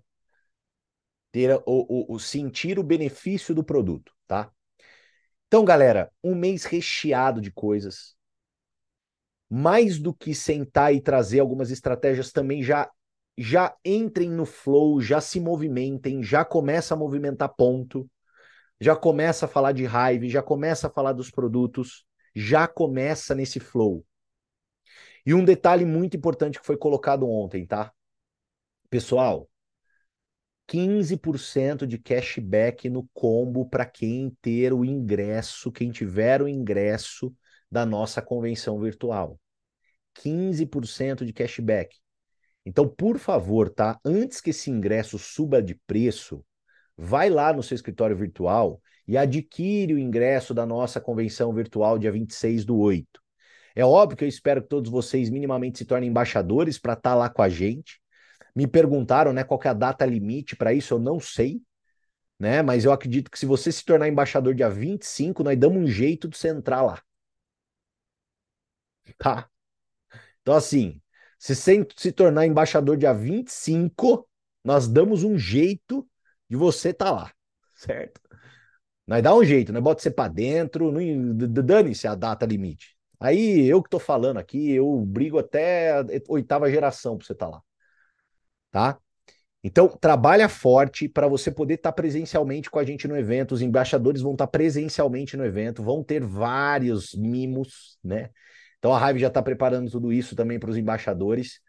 Ter 1.32 1.54
o, 1.54 1.62
o, 1.66 2.14
o 2.14 2.18
sentir 2.18 2.78
o 2.78 2.82
benefício 2.82 3.54
do 3.54 3.62
produto, 3.64 4.12
tá? 4.26 4.50
Então, 5.46 5.64
galera, 5.64 6.10
um 6.24 6.34
mês 6.34 6.64
recheado 6.64 7.40
de 7.40 7.50
coisas. 7.52 8.16
Mais 9.50 9.98
do 9.98 10.12
que 10.12 10.34
sentar 10.34 10.94
e 10.94 11.00
trazer 11.00 11.40
algumas 11.40 11.70
estratégias, 11.70 12.32
também 12.32 12.62
já 12.62 12.90
já 13.40 13.72
entrem 13.84 14.28
no 14.30 14.44
flow, 14.44 15.00
já 15.00 15.20
se 15.20 15.38
movimentem, 15.38 16.24
já 16.24 16.44
começa 16.44 16.94
a 16.94 16.96
movimentar 16.96 17.48
ponto, 17.56 18.10
já 18.80 18.96
começa 18.96 19.46
a 19.46 19.48
falar 19.48 19.72
de 19.72 19.84
raiva, 19.86 20.28
já 20.28 20.42
começa 20.42 20.88
a 20.88 20.90
falar 20.90 21.12
dos 21.12 21.30
produtos, 21.30 22.06
já 22.34 22.68
começa 22.68 23.34
nesse 23.34 23.60
flow. 23.60 24.06
E 25.28 25.34
um 25.34 25.44
detalhe 25.44 25.84
muito 25.84 26.16
importante 26.16 26.58
que 26.58 26.64
foi 26.64 26.78
colocado 26.78 27.28
ontem, 27.28 27.66
tá? 27.66 27.92
Pessoal, 28.88 29.46
15% 30.66 31.86
de 31.86 31.98
cashback 31.98 32.88
no 32.88 33.06
combo 33.12 33.68
para 33.68 33.84
quem 33.84 34.34
ter 34.40 34.72
o 34.72 34.86
ingresso, 34.86 35.70
quem 35.70 35.90
tiver 35.90 36.40
o 36.40 36.48
ingresso 36.48 37.30
da 37.70 37.84
nossa 37.84 38.22
convenção 38.22 38.80
virtual. 38.80 39.38
15% 40.14 41.26
de 41.26 41.34
cashback. 41.34 41.94
Então, 42.64 42.88
por 42.88 43.18
favor, 43.18 43.68
tá? 43.68 44.00
Antes 44.02 44.40
que 44.40 44.48
esse 44.48 44.70
ingresso 44.70 45.18
suba 45.18 45.62
de 45.62 45.74
preço, 45.86 46.42
vai 46.96 47.28
lá 47.28 47.52
no 47.52 47.62
seu 47.62 47.74
escritório 47.74 48.16
virtual 48.16 48.80
e 49.06 49.14
adquire 49.18 49.92
o 49.92 49.98
ingresso 49.98 50.54
da 50.54 50.64
nossa 50.64 51.02
convenção 51.02 51.52
virtual 51.52 51.98
dia 51.98 52.10
26 52.10 52.64
do 52.64 52.78
8. 52.78 53.27
É 53.74 53.84
óbvio 53.84 54.16
que 54.16 54.24
eu 54.24 54.28
espero 54.28 54.62
que 54.62 54.68
todos 54.68 54.90
vocês 54.90 55.30
minimamente 55.30 55.78
se 55.78 55.84
tornem 55.84 56.10
embaixadores 56.10 56.78
para 56.78 56.94
estar 56.94 57.10
tá 57.10 57.16
lá 57.16 57.28
com 57.28 57.42
a 57.42 57.48
gente. 57.48 58.00
Me 58.54 58.66
perguntaram, 58.66 59.32
né, 59.32 59.44
qual 59.44 59.60
é 59.64 59.68
a 59.68 59.72
data 59.72 60.04
limite 60.04 60.56
para 60.56 60.72
isso, 60.72 60.94
eu 60.94 60.98
não 60.98 61.20
sei, 61.20 61.62
né? 62.38 62.62
Mas 62.62 62.84
eu 62.84 62.92
acredito 62.92 63.30
que 63.30 63.38
se 63.38 63.46
você 63.46 63.70
se 63.70 63.84
tornar 63.84 64.08
embaixador 64.08 64.54
dia 64.54 64.68
25, 64.68 65.42
nós 65.44 65.56
damos 65.56 65.82
um 65.82 65.86
jeito 65.86 66.28
de 66.28 66.36
você 66.36 66.48
entrar 66.48 66.82
lá. 66.82 67.02
Tá? 69.16 69.48
Então, 70.42 70.54
assim, 70.54 71.00
se 71.38 71.54
você 71.54 71.86
se 71.96 72.12
tornar 72.12 72.46
embaixador 72.46 72.96
dia 72.96 73.12
25, 73.12 74.28
nós 74.64 74.88
damos 74.88 75.22
um 75.24 75.38
jeito 75.38 76.08
de 76.48 76.56
você 76.56 76.90
estar 76.90 77.06
tá 77.06 77.10
lá, 77.12 77.32
certo? 77.74 78.20
Nós 79.06 79.22
dá 79.22 79.34
um 79.34 79.44
jeito, 79.44 79.72
né? 79.72 79.80
Bota 79.80 80.02
você 80.02 80.10
para 80.10 80.28
dentro, 80.28 80.92
dane-se 80.92 82.06
a 82.06 82.14
data 82.14 82.44
limite. 82.44 82.97
Aí 83.20 83.66
eu 83.66 83.82
que 83.82 83.90
tô 83.90 83.98
falando 83.98 84.38
aqui, 84.38 84.72
eu 84.72 85.00
brigo 85.04 85.38
até 85.38 85.92
a 85.92 86.04
oitava 86.28 86.70
geração 86.70 87.16
para 87.16 87.26
você 87.26 87.32
estar 87.32 87.46
tá 87.46 87.52
lá 87.52 87.62
tá? 88.70 88.98
Então, 89.62 89.88
trabalha 89.88 90.48
forte 90.48 91.08
para 91.08 91.26
você 91.26 91.50
poder 91.50 91.74
estar 91.74 91.90
tá 91.90 91.96
presencialmente 91.96 92.70
com 92.70 92.78
a 92.78 92.84
gente 92.84 93.08
no 93.08 93.16
evento. 93.16 93.52
Os 93.52 93.62
embaixadores 93.62 94.22
vão 94.22 94.32
estar 94.32 94.46
tá 94.46 94.50
presencialmente 94.50 95.36
no 95.36 95.44
evento, 95.44 95.82
vão 95.82 96.02
ter 96.02 96.24
vários 96.24 97.14
mimos, 97.14 97.98
né? 98.02 98.30
Então, 98.78 98.94
a 98.94 99.10
Hive 99.10 99.20
já 99.20 99.28
está 99.28 99.42
preparando 99.42 99.90
tudo 99.90 100.12
isso 100.12 100.36
também 100.36 100.58
para 100.60 100.70
os 100.70 100.76
embaixadores, 100.76 101.60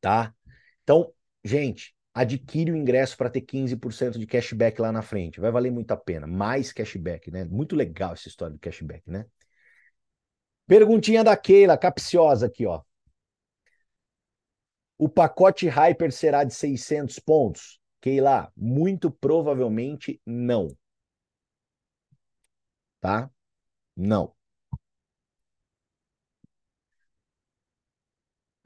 tá? 0.00 0.34
Então, 0.82 1.12
gente, 1.44 1.94
adquire 2.14 2.72
o 2.72 2.76
ingresso 2.76 3.16
para 3.16 3.30
ter 3.30 3.42
15% 3.42 4.18
de 4.18 4.26
cashback 4.26 4.80
lá 4.80 4.90
na 4.90 5.02
frente. 5.02 5.40
Vai 5.40 5.50
valer 5.50 5.70
muito 5.70 5.90
a 5.92 5.96
pena. 5.96 6.26
Mais 6.26 6.72
cashback, 6.72 7.30
né? 7.30 7.44
Muito 7.44 7.76
legal 7.76 8.14
essa 8.14 8.28
história 8.28 8.54
do 8.54 8.60
cashback, 8.60 9.02
né? 9.10 9.26
Perguntinha 10.72 11.22
da 11.22 11.36
Keila, 11.36 11.76
capciosa 11.76 12.46
aqui, 12.46 12.64
ó. 12.64 12.82
O 14.96 15.06
pacote 15.06 15.68
Hyper 15.68 16.10
será 16.10 16.44
de 16.44 16.54
600 16.54 17.18
pontos? 17.18 17.78
Keila, 18.00 18.50
muito 18.56 19.10
provavelmente 19.10 20.18
não. 20.24 20.74
Tá? 23.02 23.30
Não. 23.94 24.34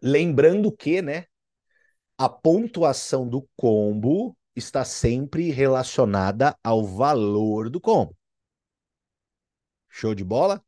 Lembrando 0.01 0.71
que, 0.71 1.03
né, 1.03 1.27
a 2.17 2.29
pontuação 2.29 3.29
do 3.29 3.49
combo 3.57 4.39
está 4.55 4.85
sempre 4.85 5.51
relacionada 5.51 6.57
ao 6.63 6.87
valor 6.87 7.69
do 7.69 7.81
combo. 7.81 8.17
Show 9.89 10.15
de 10.15 10.23
bola? 10.23 10.65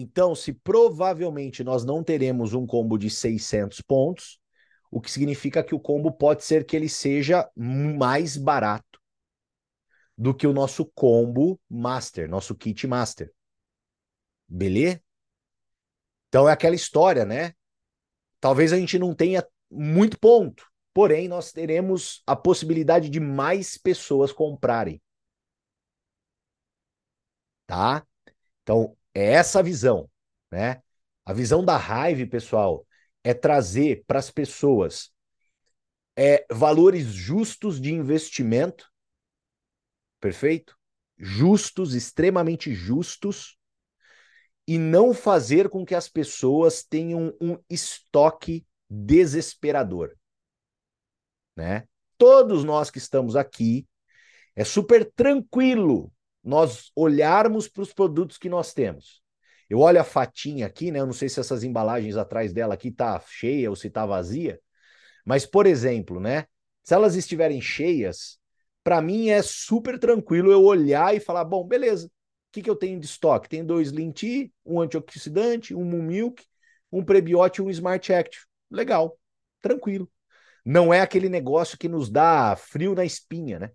Então, 0.00 0.32
se 0.32 0.52
provavelmente 0.52 1.64
nós 1.64 1.84
não 1.84 2.04
teremos 2.04 2.54
um 2.54 2.64
combo 2.64 2.96
de 2.96 3.10
600 3.10 3.80
pontos, 3.80 4.38
o 4.92 5.00
que 5.00 5.10
significa 5.10 5.62
que 5.62 5.74
o 5.74 5.80
combo 5.80 6.12
pode 6.12 6.44
ser 6.44 6.64
que 6.64 6.76
ele 6.76 6.88
seja 6.88 7.50
mais 7.56 8.36
barato 8.36 9.00
do 10.16 10.32
que 10.32 10.46
o 10.46 10.52
nosso 10.52 10.86
combo 10.86 11.60
master, 11.68 12.28
nosso 12.28 12.54
kit 12.54 12.86
master. 12.86 13.32
Beleza? 14.46 15.02
Então 16.28 16.48
é 16.48 16.52
aquela 16.52 16.76
história, 16.76 17.24
né? 17.24 17.54
Talvez 18.40 18.72
a 18.72 18.78
gente 18.78 19.00
não 19.00 19.12
tenha 19.16 19.44
muito 19.68 20.16
ponto, 20.16 20.64
porém 20.94 21.26
nós 21.26 21.50
teremos 21.50 22.22
a 22.24 22.36
possibilidade 22.36 23.08
de 23.08 23.18
mais 23.18 23.76
pessoas 23.76 24.32
comprarem. 24.32 25.02
Tá? 27.66 28.06
Então, 28.62 28.96
é 29.14 29.32
essa 29.32 29.60
a 29.60 29.62
visão, 29.62 30.08
né? 30.50 30.82
A 31.24 31.32
visão 31.32 31.64
da 31.64 31.76
Hive, 31.76 32.26
pessoal, 32.26 32.86
é 33.22 33.34
trazer 33.34 34.04
para 34.06 34.18
as 34.18 34.30
pessoas 34.30 35.12
é, 36.16 36.46
valores 36.50 37.06
justos 37.06 37.80
de 37.80 37.92
investimento, 37.92 38.90
perfeito? 40.20 40.76
Justos, 41.16 41.94
extremamente 41.94 42.72
justos, 42.72 43.58
e 44.66 44.78
não 44.78 45.14
fazer 45.14 45.68
com 45.68 45.84
que 45.84 45.94
as 45.94 46.08
pessoas 46.08 46.82
tenham 46.82 47.34
um 47.40 47.58
estoque 47.70 48.66
desesperador, 48.88 50.14
né? 51.56 51.86
Todos 52.18 52.64
nós 52.64 52.90
que 52.90 52.98
estamos 52.98 53.36
aqui, 53.36 53.86
é 54.56 54.64
super 54.64 55.10
tranquilo 55.12 56.12
nós 56.48 56.90
olharmos 56.96 57.68
para 57.68 57.82
os 57.82 57.92
produtos 57.92 58.38
que 58.38 58.48
nós 58.48 58.72
temos. 58.72 59.22
Eu 59.68 59.80
olho 59.80 60.00
a 60.00 60.04
fatinha 60.04 60.66
aqui, 60.66 60.90
né? 60.90 60.98
Eu 61.00 61.04
não 61.04 61.12
sei 61.12 61.28
se 61.28 61.38
essas 61.38 61.62
embalagens 61.62 62.16
atrás 62.16 62.54
dela 62.54 62.72
aqui 62.72 62.90
tá 62.90 63.20
cheia 63.20 63.68
ou 63.68 63.76
se 63.76 63.90
tá 63.90 64.06
vazia, 64.06 64.58
mas 65.26 65.44
por 65.44 65.66
exemplo, 65.66 66.18
né? 66.18 66.46
Se 66.82 66.94
elas 66.94 67.16
estiverem 67.16 67.60
cheias, 67.60 68.38
para 68.82 69.02
mim 69.02 69.28
é 69.28 69.42
super 69.42 69.98
tranquilo 69.98 70.50
eu 70.50 70.64
olhar 70.64 71.14
e 71.14 71.20
falar, 71.20 71.44
bom, 71.44 71.66
beleza. 71.66 72.06
O 72.06 72.10
que, 72.50 72.62
que 72.62 72.70
eu 72.70 72.76
tenho 72.76 72.98
de 72.98 73.04
estoque? 73.04 73.46
Tem 73.46 73.62
dois 73.62 73.90
Linti, 73.90 74.50
um 74.64 74.80
antioxidante, 74.80 75.74
um 75.74 75.84
Milk, 75.84 76.42
um 76.90 77.04
prebiótico 77.04 77.66
e 77.66 77.68
um 77.68 77.70
Smart 77.70 78.10
Active. 78.10 78.46
Legal, 78.70 79.18
tranquilo. 79.60 80.10
Não 80.64 80.94
é 80.94 81.02
aquele 81.02 81.28
negócio 81.28 81.76
que 81.76 81.88
nos 81.88 82.08
dá 82.08 82.56
frio 82.56 82.94
na 82.94 83.04
espinha, 83.04 83.58
né? 83.58 83.70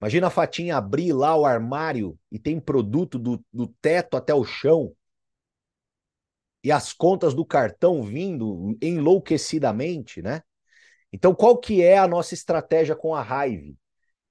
Imagina 0.00 0.26
a 0.26 0.30
Fatinha 0.30 0.76
abrir 0.76 1.12
lá 1.12 1.36
o 1.36 1.46
armário 1.46 2.18
e 2.30 2.38
tem 2.38 2.60
produto 2.60 3.18
do, 3.18 3.42
do 3.52 3.66
teto 3.80 4.16
até 4.16 4.34
o 4.34 4.44
chão 4.44 4.94
e 6.62 6.70
as 6.70 6.92
contas 6.92 7.32
do 7.32 7.44
cartão 7.44 8.02
vindo 8.02 8.76
enlouquecidamente, 8.82 10.20
né? 10.20 10.42
Então, 11.12 11.34
qual 11.34 11.56
que 11.56 11.82
é 11.82 11.96
a 11.96 12.08
nossa 12.08 12.34
estratégia 12.34 12.94
com 12.94 13.14
a 13.14 13.22
Hive? 13.22 13.76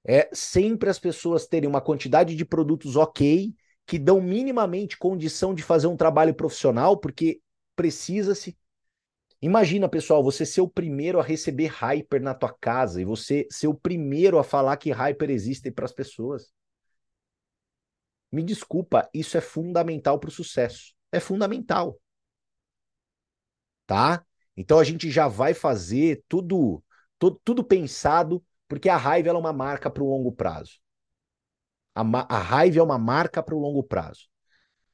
É 0.06 0.28
sempre 0.32 0.88
as 0.88 0.98
pessoas 0.98 1.46
terem 1.46 1.68
uma 1.68 1.80
quantidade 1.80 2.36
de 2.36 2.44
produtos 2.44 2.94
ok, 2.94 3.52
que 3.86 3.98
dão 3.98 4.20
minimamente 4.20 4.98
condição 4.98 5.54
de 5.54 5.62
fazer 5.62 5.86
um 5.86 5.96
trabalho 5.96 6.34
profissional, 6.34 6.96
porque 6.96 7.40
precisa-se 7.74 8.56
Imagina, 9.40 9.88
pessoal, 9.88 10.22
você 10.22 10.46
ser 10.46 10.62
o 10.62 10.68
primeiro 10.68 11.20
a 11.20 11.22
receber 11.22 11.66
Hyper 11.66 12.22
na 12.22 12.34
tua 12.34 12.52
casa 12.52 13.00
e 13.00 13.04
você 13.04 13.46
ser 13.50 13.68
o 13.68 13.74
primeiro 13.74 14.38
a 14.38 14.44
falar 14.44 14.76
que 14.78 14.90
Hyper 14.90 15.30
existe 15.30 15.70
para 15.70 15.84
as 15.84 15.92
pessoas. 15.92 16.52
Me 18.32 18.42
desculpa, 18.42 19.08
isso 19.14 19.36
é 19.36 19.40
fundamental 19.40 20.18
para 20.18 20.28
o 20.28 20.32
sucesso. 20.32 20.94
É 21.12 21.20
fundamental. 21.20 22.00
Tá? 23.86 24.24
Então 24.56 24.78
a 24.78 24.84
gente 24.84 25.10
já 25.10 25.28
vai 25.28 25.54
fazer 25.54 26.24
tudo, 26.28 26.82
tudo, 27.18 27.40
tudo 27.44 27.64
pensado, 27.64 28.44
porque 28.66 28.88
a 28.88 28.96
raiva 28.96 29.28
é 29.28 29.32
uma 29.32 29.52
marca 29.52 29.90
para 29.90 30.02
o 30.02 30.08
longo 30.08 30.32
prazo. 30.32 30.80
A, 31.94 32.02
a 32.36 32.38
raiva 32.38 32.78
é 32.78 32.82
uma 32.82 32.98
marca 32.98 33.42
para 33.42 33.54
o 33.54 33.58
longo 33.60 33.82
prazo. 33.82 34.28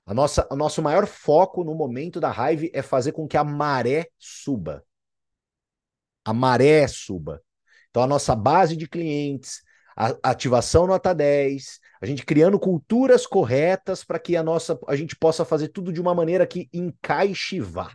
A 0.04 0.12
nossa, 0.12 0.46
o 0.50 0.56
nosso 0.56 0.82
maior 0.82 1.06
foco 1.06 1.62
no 1.62 1.74
momento 1.74 2.20
da 2.20 2.30
raiva 2.30 2.66
é 2.72 2.82
fazer 2.82 3.12
com 3.12 3.26
que 3.26 3.36
a 3.36 3.44
maré 3.44 4.06
suba. 4.18 4.84
A 6.24 6.32
maré 6.32 6.86
suba. 6.88 7.42
Então, 7.90 8.02
a 8.02 8.06
nossa 8.06 8.34
base 8.34 8.76
de 8.76 8.88
clientes, 8.88 9.62
a 9.96 10.30
ativação 10.30 10.86
nota 10.86 11.14
10, 11.14 11.78
a 12.00 12.06
gente 12.06 12.24
criando 12.24 12.58
culturas 12.58 13.26
corretas 13.26 14.02
para 14.02 14.18
que 14.18 14.36
a 14.36 14.42
nossa 14.42 14.78
a 14.88 14.96
gente 14.96 15.14
possa 15.14 15.44
fazer 15.44 15.68
tudo 15.68 15.92
de 15.92 16.00
uma 16.00 16.14
maneira 16.14 16.46
que 16.46 16.68
encaixe 16.72 17.60
vá. 17.60 17.94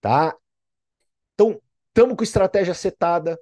Tá? 0.00 0.36
Então, 1.34 1.60
estamos 1.88 2.16
com 2.16 2.22
estratégia 2.22 2.74
setada. 2.74 3.38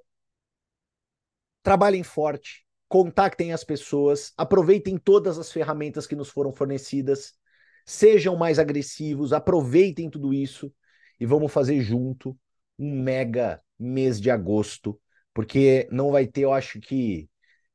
Trabalhem 1.61 2.03
forte 2.03 2.66
contactem 2.87 3.51
as 3.51 3.63
pessoas, 3.63 4.33
aproveitem 4.37 4.97
todas 4.97 5.37
as 5.37 5.51
ferramentas 5.51 6.07
que 6.07 6.15
nos 6.15 6.29
foram 6.29 6.53
fornecidas, 6.53 7.33
sejam 7.85 8.35
mais 8.35 8.59
agressivos, 8.59 9.33
aproveitem 9.33 10.09
tudo 10.09 10.33
isso 10.33 10.73
e 11.19 11.25
vamos 11.25 11.51
fazer 11.51 11.81
junto 11.81 12.37
um 12.77 13.01
mega 13.01 13.61
mês 13.77 14.19
de 14.19 14.29
agosto, 14.29 14.99
porque 15.33 15.87
não 15.91 16.11
vai 16.11 16.27
ter, 16.27 16.41
eu 16.41 16.53
acho 16.53 16.79
que, 16.79 17.29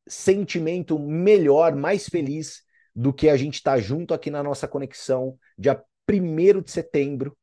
sentimento 0.07 0.99
melhor, 0.99 1.75
mais 1.75 2.09
feliz 2.09 2.63
do 2.95 3.13
que 3.13 3.29
a 3.29 3.37
gente 3.37 3.55
estar 3.55 3.77
tá 3.77 3.81
junto 3.81 4.13
aqui 4.13 4.31
na 4.31 4.43
nossa 4.43 4.67
conexão, 4.67 5.39
dia 5.57 5.83
1 6.09 6.61
de 6.61 6.71
setembro, 6.71 7.37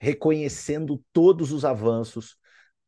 reconhecendo 0.00 1.02
todos 1.12 1.52
os 1.52 1.64
avanços, 1.64 2.36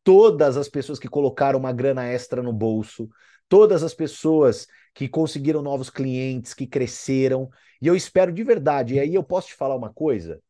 todas 0.05 0.57
as 0.57 0.69
pessoas 0.69 0.99
que 0.99 1.09
colocaram 1.09 1.59
uma 1.59 1.73
grana 1.73 2.07
extra 2.07 2.43
no 2.43 2.53
bolso, 2.53 3.09
todas 3.51 3.83
as 3.83 3.93
pessoas 3.93 4.69
que 4.95 5.09
conseguiram 5.09 5.61
novos 5.61 5.91
clientes, 5.91 6.55
que 6.55 6.67
cresceram. 6.67 7.51
E 7.83 7.89
eu 7.89 7.97
espero 7.97 8.33
de 8.33 8.45
verdade. 8.45 8.95
E 8.95 9.01
aí 9.01 9.15
eu 9.15 9.25
posso 9.25 9.49
te 9.49 9.55
falar 9.55 9.75
uma 9.75 9.93
coisa? 9.93 10.41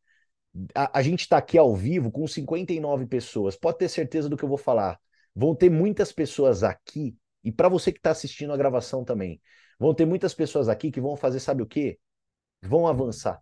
A, 0.75 0.99
a 0.99 1.01
gente 1.01 1.21
está 1.21 1.37
aqui 1.37 1.57
ao 1.57 1.75
vivo 1.75 2.11
com 2.11 2.27
59 2.27 3.07
pessoas. 3.07 3.55
Pode 3.57 3.79
ter 3.79 3.89
certeza 3.89 4.29
do 4.29 4.37
que 4.37 4.43
eu 4.43 4.49
vou 4.49 4.57
falar. 4.57 4.99
Vão 5.35 5.55
ter 5.55 5.69
muitas 5.69 6.11
pessoas 6.11 6.63
aqui, 6.63 7.17
e 7.43 7.51
para 7.51 7.69
você 7.69 7.91
que 7.91 7.99
está 7.99 8.11
assistindo 8.11 8.53
a 8.53 8.57
gravação 8.57 9.03
também, 9.03 9.41
vão 9.79 9.93
ter 9.95 10.05
muitas 10.05 10.33
pessoas 10.33 10.69
aqui 10.69 10.91
que 10.91 11.01
vão 11.01 11.15
fazer, 11.15 11.39
sabe 11.39 11.63
o 11.63 11.65
quê? 11.65 11.99
Vão 12.61 12.87
avançar. 12.87 13.41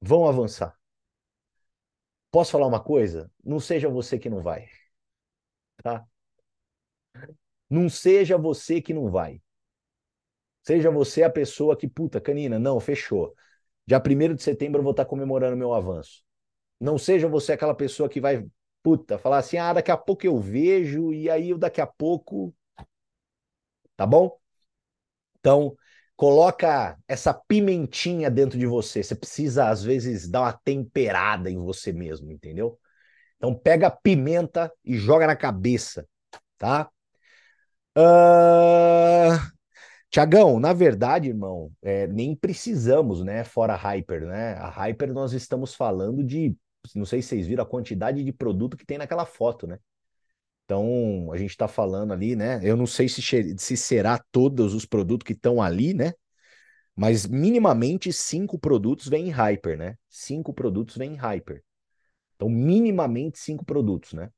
Vão 0.00 0.26
avançar. 0.28 0.76
Posso 2.30 2.52
falar 2.52 2.66
uma 2.66 2.82
coisa? 2.82 3.30
Não 3.44 3.60
seja 3.60 3.88
você 3.88 4.18
que 4.18 4.30
não 4.30 4.40
vai. 4.42 4.68
Tá? 5.82 6.06
Não 7.68 7.88
seja 7.88 8.38
você 8.38 8.80
que 8.80 8.94
não 8.94 9.10
vai. 9.10 9.40
Seja 10.62 10.90
você 10.90 11.22
a 11.22 11.30
pessoa 11.30 11.76
que, 11.76 11.88
puta, 11.88 12.20
canina, 12.20 12.58
não, 12.58 12.78
fechou. 12.78 13.34
Dia 13.86 14.00
1 14.00 14.34
de 14.36 14.42
setembro 14.42 14.80
eu 14.80 14.84
vou 14.84 14.90
estar 14.90 15.04
comemorando 15.06 15.56
meu 15.56 15.72
avanço. 15.72 16.22
Não 16.80 16.98
seja 16.98 17.28
você 17.28 17.52
aquela 17.52 17.74
pessoa 17.74 18.08
que 18.08 18.20
vai, 18.20 18.46
puta, 18.82 19.18
falar 19.18 19.38
assim, 19.38 19.58
ah, 19.58 19.72
daqui 19.72 19.90
a 19.90 19.96
pouco 19.96 20.26
eu 20.26 20.38
vejo, 20.38 21.12
e 21.12 21.30
aí 21.30 21.56
daqui 21.58 21.80
a 21.80 21.86
pouco. 21.86 22.54
Tá 23.96 24.06
bom? 24.06 24.38
Então, 25.38 25.76
coloca 26.16 26.98
essa 27.06 27.32
pimentinha 27.32 28.30
dentro 28.30 28.58
de 28.58 28.66
você. 28.66 29.02
Você 29.02 29.14
precisa, 29.14 29.68
às 29.68 29.82
vezes, 29.82 30.28
dar 30.28 30.42
uma 30.42 30.52
temperada 30.52 31.50
em 31.50 31.58
você 31.58 31.92
mesmo, 31.92 32.30
entendeu? 32.30 32.78
Então, 33.36 33.54
pega 33.54 33.88
a 33.88 33.90
pimenta 33.90 34.72
e 34.84 34.96
joga 34.96 35.26
na 35.26 35.36
cabeça, 35.36 36.06
tá? 36.58 36.90
Uh... 37.98 39.58
Tiagão, 40.10 40.58
na 40.58 40.72
verdade, 40.72 41.28
irmão, 41.28 41.70
é, 41.82 42.06
nem 42.06 42.34
precisamos, 42.34 43.22
né? 43.22 43.44
Fora 43.44 43.74
a 43.74 43.76
Hyper, 43.76 44.26
né? 44.26 44.54
A 44.54 44.68
Hyper 44.70 45.12
nós 45.12 45.32
estamos 45.32 45.74
falando 45.74 46.24
de, 46.24 46.56
não 46.94 47.04
sei 47.04 47.20
se 47.20 47.28
vocês 47.28 47.46
viram 47.46 47.62
a 47.62 47.66
quantidade 47.66 48.24
de 48.24 48.32
produto 48.32 48.76
que 48.76 48.86
tem 48.86 48.98
naquela 48.98 49.26
foto, 49.26 49.66
né? 49.66 49.78
Então, 50.64 51.32
a 51.32 51.36
gente 51.36 51.50
está 51.50 51.68
falando 51.68 52.12
ali, 52.12 52.36
né? 52.36 52.60
Eu 52.62 52.76
não 52.76 52.86
sei 52.86 53.08
se, 53.08 53.22
se 53.58 53.76
será 53.76 54.22
todos 54.32 54.74
os 54.74 54.86
produtos 54.86 55.26
que 55.26 55.32
estão 55.34 55.60
ali, 55.62 55.94
né? 55.94 56.12
Mas 56.96 57.26
minimamente 57.26 58.12
cinco 58.12 58.58
produtos 58.58 59.08
vêm 59.08 59.28
em 59.28 59.30
Hyper, 59.30 59.78
né? 59.78 59.96
Cinco 60.08 60.52
produtos 60.54 60.96
vêm 60.96 61.14
em 61.14 61.16
Hyper. 61.16 61.62
Então, 62.36 62.48
minimamente 62.48 63.38
cinco 63.38 63.64
produtos, 63.64 64.12
né? 64.14 64.30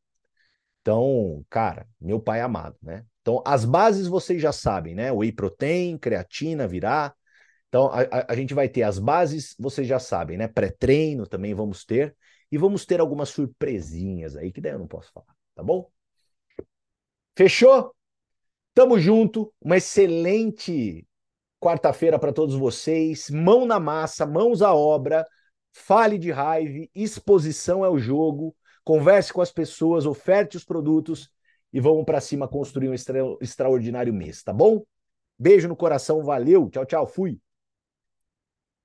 Então, 0.80 1.44
cara, 1.50 1.88
meu 2.00 2.20
pai 2.20 2.40
amado, 2.40 2.76
né? 2.82 3.04
Então, 3.22 3.42
as 3.46 3.64
bases 3.64 4.06
vocês 4.06 4.40
já 4.40 4.52
sabem, 4.52 4.94
né? 4.94 5.12
Whey 5.12 5.32
protein, 5.32 5.98
creatina, 5.98 6.66
virar. 6.66 7.14
Então, 7.68 7.90
a, 7.92 8.26
a 8.28 8.34
gente 8.34 8.54
vai 8.54 8.68
ter 8.68 8.82
as 8.82 8.98
bases, 8.98 9.54
vocês 9.58 9.86
já 9.86 9.98
sabem, 9.98 10.36
né? 10.36 10.48
Pré-treino 10.48 11.26
também 11.26 11.54
vamos 11.54 11.84
ter. 11.84 12.16
E 12.50 12.58
vamos 12.58 12.84
ter 12.84 13.00
algumas 13.00 13.28
surpresinhas 13.28 14.36
aí, 14.36 14.50
que 14.50 14.60
daí 14.60 14.72
eu 14.72 14.78
não 14.78 14.88
posso 14.88 15.12
falar, 15.12 15.34
tá 15.54 15.62
bom? 15.62 15.88
Fechou? 17.36 17.94
Tamo 18.74 18.98
junto. 18.98 19.52
Uma 19.60 19.76
excelente 19.76 21.06
quarta-feira 21.60 22.18
para 22.18 22.32
todos 22.32 22.56
vocês. 22.56 23.30
Mão 23.30 23.64
na 23.64 23.78
massa, 23.78 24.26
mãos 24.26 24.62
à 24.62 24.74
obra. 24.74 25.24
Fale 25.72 26.18
de 26.18 26.32
raiva, 26.32 26.88
exposição 26.94 27.84
é 27.84 27.88
o 27.88 27.98
jogo. 27.98 28.56
Converse 28.82 29.32
com 29.32 29.40
as 29.40 29.52
pessoas, 29.52 30.04
oferte 30.06 30.56
os 30.56 30.64
produtos 30.64 31.30
e 31.72 31.80
vamos 31.80 32.04
para 32.04 32.20
cima 32.20 32.48
construir 32.48 32.88
um 32.88 32.94
extra, 32.94 33.18
extraordinário 33.40 34.12
mês, 34.12 34.42
tá 34.42 34.52
bom? 34.52 34.82
Beijo 35.38 35.68
no 35.68 35.76
coração, 35.76 36.22
valeu, 36.22 36.68
tchau, 36.68 36.84
tchau, 36.84 37.06
fui. 37.06 37.38